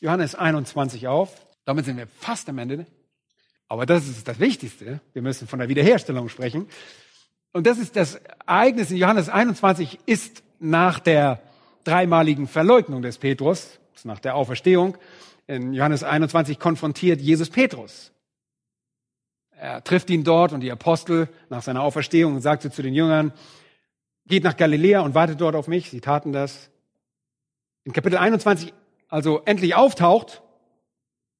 [0.00, 1.46] Johannes 21 auf.
[1.64, 2.86] Damit sind wir fast am Ende.
[3.68, 5.00] Aber das ist das Wichtigste.
[5.12, 6.68] Wir müssen von der Wiederherstellung sprechen.
[7.52, 8.16] Und das ist das
[8.46, 11.40] Ereignis in Johannes 21 ist nach der
[11.84, 14.96] dreimaligen Verleugnung des Petrus, nach der Auferstehung.
[15.46, 18.13] In Johannes 21 konfrontiert Jesus Petrus.
[19.58, 23.32] Er trifft ihn dort und die Apostel nach seiner Auferstehung und sagte zu den Jüngern,
[24.26, 25.90] geht nach Galiläa und wartet dort auf mich.
[25.90, 26.70] Sie taten das.
[27.84, 28.72] In Kapitel 21
[29.08, 30.42] also endlich auftaucht,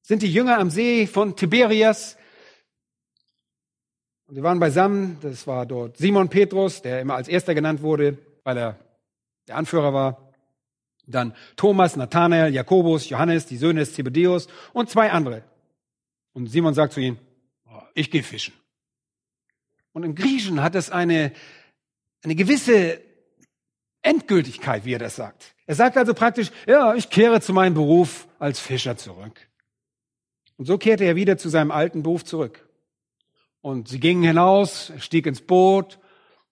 [0.03, 2.17] sind die Jünger am See von Tiberias.
[4.27, 5.19] Und sie waren beisammen.
[5.23, 8.79] Das war dort Simon Petrus, der immer als erster genannt wurde, weil er
[9.49, 10.33] der Anführer war.
[11.07, 15.43] Dann Thomas, Nathanael, Jakobus, Johannes, die Söhne des Zebedeus und zwei andere.
[16.33, 17.19] Und Simon sagt zu ihnen,
[17.95, 18.55] ich gehe fischen.
[19.93, 21.33] Und im Griechischen hat es eine,
[22.23, 23.01] eine gewisse
[24.03, 25.55] Endgültigkeit, wie er das sagt.
[25.67, 29.49] Er sagt also praktisch, ja, ich kehre zu meinem Beruf als Fischer zurück.
[30.57, 32.69] Und so kehrte er wieder zu seinem alten Beruf zurück.
[33.61, 35.99] Und sie gingen hinaus, er stieg ins Boot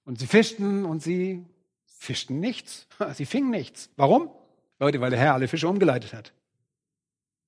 [0.05, 1.45] und sie fischten und sie
[1.87, 2.89] fischten nichts.
[3.15, 3.91] Sie fingen nichts.
[3.97, 4.29] Warum?
[4.81, 6.33] Leute, weil der Herr alle Fische umgeleitet hat.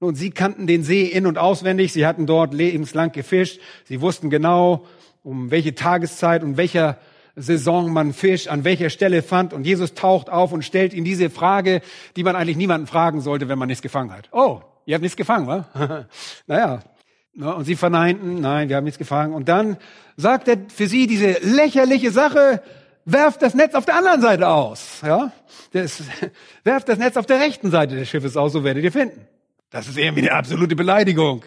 [0.05, 1.95] Nun, sie kannten den See in- und auswendig.
[1.95, 3.59] Sie hatten dort lebenslang gefischt.
[3.85, 4.85] Sie wussten genau,
[5.23, 6.99] um welche Tageszeit und welcher
[7.37, 9.55] Saison man Fisch an welcher Stelle fand.
[9.55, 11.81] Und Jesus taucht auf und stellt ihm diese Frage,
[12.17, 14.29] die man eigentlich niemanden fragen sollte, wenn man nichts gefangen hat.
[14.31, 16.05] Oh, ihr habt nichts gefangen, wa?
[16.47, 16.81] naja.
[17.35, 19.33] Und sie verneinten, nein, wir haben nichts gefangen.
[19.33, 19.79] Und dann
[20.19, 22.61] sagt er für sie diese lächerliche Sache,
[23.07, 25.01] werft das Netz auf der anderen Seite aus.
[25.03, 25.33] Ja?
[25.73, 26.03] Das,
[26.63, 29.27] werft das Netz auf der rechten Seite des Schiffes aus, so werdet ihr finden.
[29.75, 31.45] Das ist irgendwie eine absolute Beleidigung.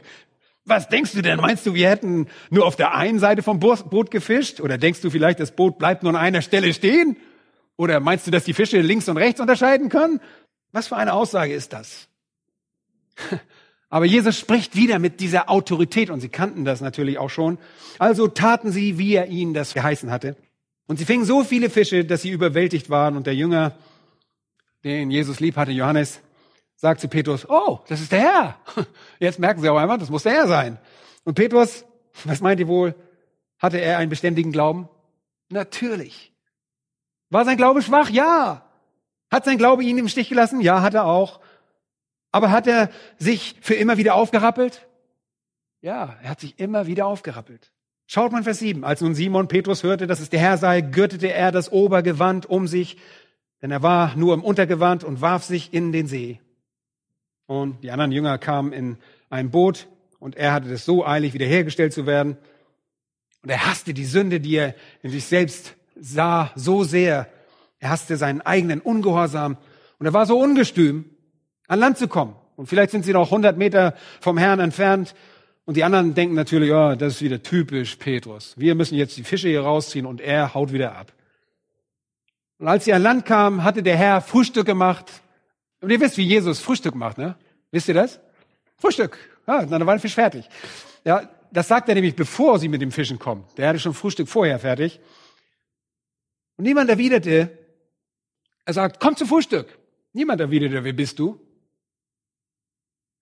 [0.66, 1.40] Was denkst du denn?
[1.40, 4.60] Meinst du, wir hätten nur auf der einen Seite vom Boot gefischt?
[4.60, 7.16] Oder denkst du vielleicht, das Boot bleibt nur an einer Stelle stehen?
[7.78, 10.20] Oder meinst du, dass die Fische links und rechts unterscheiden können?
[10.74, 12.10] Was für eine Aussage ist das?
[13.90, 17.58] Aber Jesus spricht wieder mit dieser Autorität und sie kannten das natürlich auch schon.
[17.98, 20.36] Also taten sie, wie er ihnen das geheißen hatte.
[20.86, 23.78] Und sie fingen so viele Fische, dass sie überwältigt waren und der Jünger,
[24.84, 26.20] den Jesus lieb hatte, Johannes,
[26.78, 28.58] sagt zu Petrus, oh, das ist der Herr.
[29.20, 30.80] Jetzt merken sie auch einmal, das muss der Herr sein.
[31.26, 31.86] Und Petrus,
[32.24, 32.96] was meint ihr wohl?
[33.60, 34.88] Hatte er einen beständigen Glauben?
[35.50, 36.32] Natürlich.
[37.30, 38.10] War sein Glaube schwach?
[38.10, 38.64] Ja.
[39.32, 40.62] Hat sein Glaube ihn im Stich gelassen?
[40.62, 41.42] Ja, hat er auch.
[42.32, 44.88] Aber hat er sich für immer wieder aufgerappelt?
[45.82, 47.72] Ja, er hat sich immer wieder aufgerappelt.
[48.06, 48.86] Schaut mal Vers 7.
[48.86, 52.68] Als nun Simon Petrus hörte, dass es der Herr sei, gürtete er das Obergewand um
[52.68, 52.98] sich,
[53.62, 56.40] denn er war nur im Untergewand und warf sich in den See.
[57.48, 58.98] Und die anderen Jünger kamen in
[59.30, 59.88] ein Boot
[60.20, 62.38] und er hatte es so eilig, wiederhergestellt zu werden.
[63.42, 67.28] Und er hasste die Sünde, die er in sich selbst sah, so sehr.
[67.80, 69.58] Er hasste seinen eigenen Ungehorsam.
[70.00, 71.06] Und er war so ungestüm,
[71.68, 72.36] an Land zu kommen.
[72.56, 75.16] Und vielleicht sind sie noch 100 Meter vom Herrn entfernt.
[75.66, 78.56] Und die anderen denken natürlich, oh, das ist wieder typisch Petrus.
[78.58, 81.14] Wir müssen jetzt die Fische hier rausziehen und er haut wieder ab.
[82.58, 85.22] Und als sie an Land kamen, hatte der Herr Frühstück gemacht
[85.82, 87.38] und ihr wisst, wie Jesus Frühstück macht, ne?
[87.72, 88.20] Wisst ihr das?
[88.78, 89.18] Frühstück.
[89.48, 90.50] Ja, dann war der Fisch fertig.
[91.04, 93.46] Ja, das sagt er nämlich, bevor sie mit dem Fischen kommen.
[93.58, 95.00] Der hatte schon Frühstück vorher fertig.
[96.58, 97.58] Und niemand erwiderte,
[98.66, 99.78] er sagt, komm zum Frühstück.
[100.14, 101.40] Niemand erwiderte, wer bist du?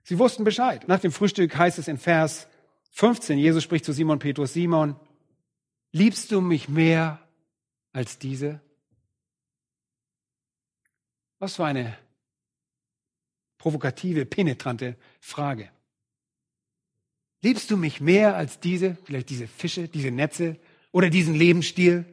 [0.04, 0.88] Sie wussten Bescheid.
[0.88, 2.48] Nach dem Frühstück heißt es in Vers
[2.92, 4.96] 15, Jesus spricht zu Simon Petrus, Simon,
[5.92, 7.20] liebst du mich mehr
[7.92, 8.62] als diese?
[11.40, 11.98] Was für eine
[13.66, 15.72] provokative, penetrante Frage.
[17.42, 20.58] Liebst du mich mehr als diese, vielleicht diese Fische, diese Netze
[20.92, 22.06] oder diesen Lebensstil?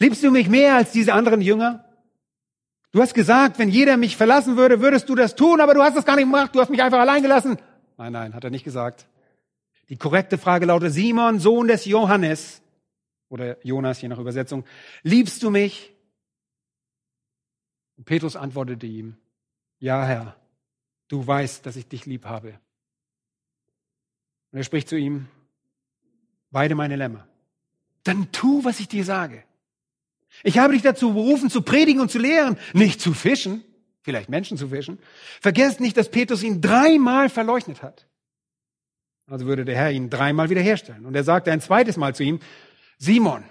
[0.00, 1.84] Liebst du mich mehr als diese anderen Jünger?
[2.90, 5.96] Du hast gesagt, wenn jeder mich verlassen würde, würdest du das tun, aber du hast
[5.96, 7.58] das gar nicht gemacht, du hast mich einfach allein gelassen.
[7.96, 9.06] Nein, nein, hat er nicht gesagt.
[9.90, 12.60] Die korrekte Frage lautet, Simon, Sohn des Johannes,
[13.28, 14.64] oder Jonas, je nach Übersetzung,
[15.04, 15.94] liebst du mich?
[17.96, 19.16] Und Petrus antwortete ihm,
[19.78, 20.37] ja Herr,
[21.08, 22.58] du weißt, dass ich dich lieb habe.
[24.52, 25.26] Und er spricht zu ihm,
[26.50, 27.26] weide meine Lämmer.
[28.04, 29.44] Dann tu, was ich dir sage.
[30.42, 33.64] Ich habe dich dazu berufen, zu predigen und zu lehren, nicht zu fischen,
[34.02, 34.98] vielleicht Menschen zu fischen.
[35.40, 38.06] Vergesst nicht, dass Petrus ihn dreimal verleugnet hat.
[39.26, 41.04] Also würde der Herr ihn dreimal wiederherstellen.
[41.04, 42.40] Und er sagte ein zweites Mal zu ihm,
[42.98, 43.44] Simon,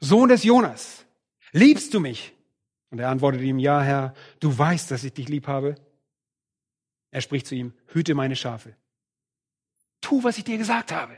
[0.00, 1.04] Sohn des Jonas,
[1.52, 2.32] liebst du mich?
[2.90, 5.74] Und er antwortete ihm, ja, Herr, du weißt, dass ich dich lieb habe.
[7.14, 8.74] Er spricht zu ihm, hüte meine Schafe.
[10.00, 11.16] Tu, was ich dir gesagt habe.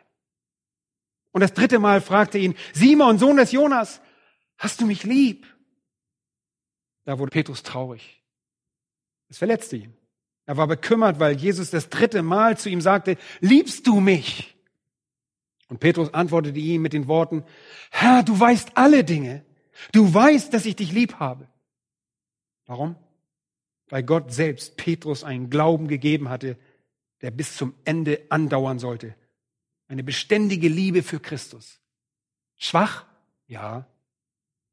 [1.32, 4.02] Und das dritte Mal fragte ihn, Simon, Sohn des Jonas,
[4.58, 5.46] hast du mich lieb?
[7.06, 8.22] Da wurde Petrus traurig.
[9.30, 9.96] Es verletzte ihn.
[10.44, 14.54] Er war bekümmert, weil Jesus das dritte Mal zu ihm sagte, liebst du mich?
[15.68, 17.42] Und Petrus antwortete ihm mit den Worten,
[17.90, 19.46] Herr, du weißt alle Dinge.
[19.92, 21.48] Du weißt, dass ich dich lieb habe.
[22.66, 22.96] Warum?
[23.88, 26.56] Weil Gott selbst Petrus einen Glauben gegeben hatte,
[27.22, 29.14] der bis zum Ende andauern sollte.
[29.88, 31.80] Eine beständige Liebe für Christus.
[32.56, 33.06] Schwach?
[33.46, 33.86] Ja.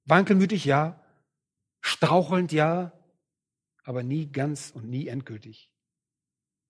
[0.05, 0.66] Wankelmütig?
[0.66, 0.99] Ja.
[1.82, 2.51] Strauchelnd?
[2.51, 2.91] Ja
[3.84, 5.70] aber nie ganz und nie endgültig.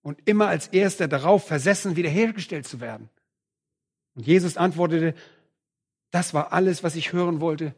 [0.02, 3.08] Und immer als erster darauf versessen, wiederhergestellt zu werden.
[4.14, 5.14] Und Jesus antwortete,
[6.10, 7.74] das war alles, was ich hören wollte.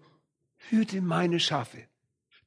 [0.56, 1.86] Hüte meine Schafe.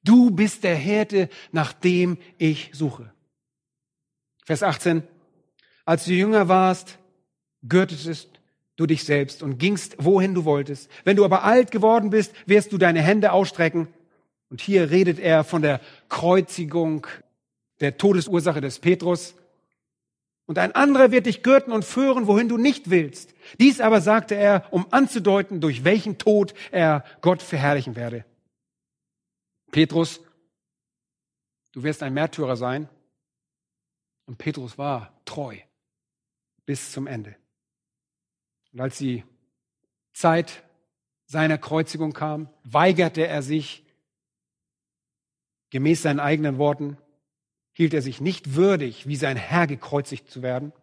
[0.03, 3.11] Du bist der Härte, nach dem ich suche.
[4.45, 5.03] Vers 18.
[5.85, 6.97] Als du jünger warst,
[7.63, 8.29] gürtetest
[8.75, 10.89] du dich selbst und gingst, wohin du wolltest.
[11.03, 13.87] Wenn du aber alt geworden bist, wirst du deine Hände ausstrecken
[14.49, 17.05] und hier redet er von der Kreuzigung,
[17.81, 19.35] der Todesursache des Petrus.
[20.45, 23.35] Und ein anderer wird dich gürten und führen, wohin du nicht willst.
[23.59, 28.25] Dies aber sagte er, um anzudeuten, durch welchen Tod er Gott verherrlichen werde.
[29.71, 30.21] Petrus,
[31.71, 32.89] du wirst ein Märtyrer sein.
[34.25, 35.57] Und Petrus war treu
[36.65, 37.35] bis zum Ende.
[38.71, 39.23] Und als die
[40.13, 40.63] Zeit
[41.25, 43.85] seiner Kreuzigung kam, weigerte er sich,
[45.69, 46.97] Gemäß seinen eigenen Worten
[47.73, 50.73] hielt er sich nicht würdig, wie sein Herr gekreuzigt zu werden,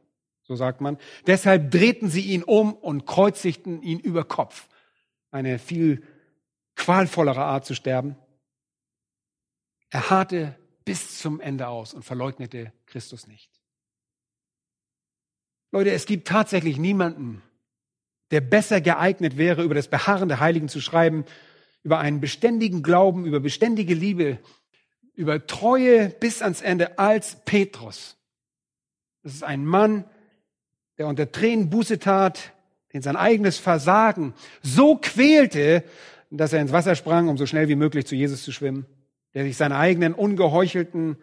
[0.45, 0.99] so sagt man.
[1.27, 4.69] Deshalb drehten sie ihn um und kreuzigten ihn über Kopf.
[5.31, 6.03] Eine viel
[6.77, 8.17] qualvollere Art zu sterben.
[9.97, 13.51] Er harrte bis zum Ende aus und verleugnete Christus nicht.
[15.73, 17.43] Leute, es gibt tatsächlich niemanden,
[18.31, 21.25] der besser geeignet wäre, über das Beharren der Heiligen zu schreiben,
[21.83, 24.39] über einen beständigen Glauben, über beständige Liebe,
[25.15, 28.19] über Treue bis ans Ende als Petrus.
[29.23, 30.05] Das ist ein Mann,
[30.99, 32.53] der unter Tränen Buße tat,
[32.93, 35.85] den sein eigenes Versagen so quälte,
[36.31, 38.85] dass er ins Wasser sprang, um so schnell wie möglich zu Jesus zu schwimmen,
[39.37, 41.19] der sich seiner eigenen ungeheuchelten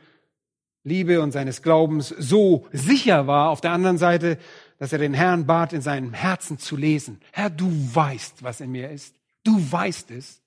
[0.84, 4.38] Liebe und seines Glaubens so sicher war, auf der anderen Seite,
[4.78, 7.20] dass er den Herrn bat, in seinem Herzen zu lesen.
[7.32, 9.16] Herr, du weißt, was in mir ist.
[9.44, 10.44] Du weißt es.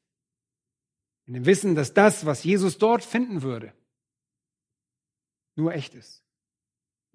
[1.27, 3.73] In dem Wissen, dass das, was Jesus dort finden würde,
[5.57, 6.23] nur echt ist.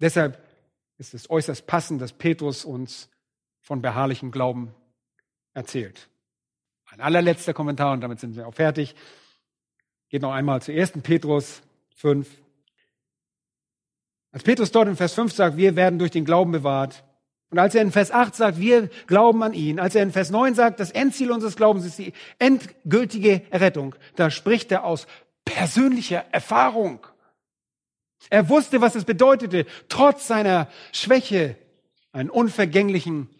[0.02, 0.38] Deshalb
[0.98, 3.08] ist es äußerst passend, dass Petrus uns
[3.62, 4.74] von beharrlichem Glauben
[5.54, 6.10] erzählt.
[6.90, 8.94] Ein allerletzter Kommentar und damit sind wir auch fertig.
[10.12, 10.92] Geht noch einmal zu 1.
[11.02, 11.62] Petrus
[11.96, 12.28] 5.
[14.30, 17.02] Als Petrus dort in Vers 5 sagt, wir werden durch den Glauben bewahrt,
[17.48, 20.30] und als er in Vers 8 sagt, wir glauben an ihn, als er in Vers
[20.30, 25.06] 9 sagt, das Endziel unseres Glaubens ist die endgültige Errettung, da spricht er aus
[25.46, 27.06] persönlicher Erfahrung.
[28.28, 31.56] Er wusste, was es bedeutete, trotz seiner Schwäche
[32.12, 33.30] einen unvergänglichen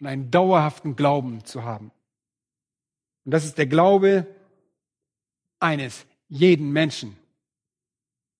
[0.00, 1.90] und einen dauerhaften Glauben zu haben.
[3.24, 4.28] Und das ist der Glaube
[5.60, 7.16] eines jeden Menschen,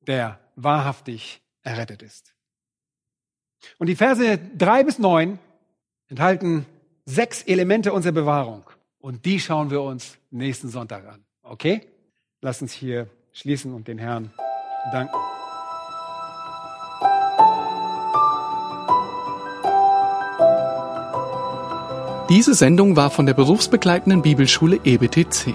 [0.01, 2.35] der wahrhaftig errettet ist.
[3.79, 5.39] Und die Verse drei bis neun
[6.09, 6.67] enthalten
[7.05, 8.65] sechs Elemente unserer Bewahrung.
[8.99, 11.25] Und die schauen wir uns nächsten Sonntag an.
[11.43, 11.87] Okay?
[12.41, 14.33] Lass uns hier schließen und den Herrn
[14.93, 15.17] danken.
[22.29, 25.55] Diese Sendung war von der berufsbegleitenden Bibelschule EBTC.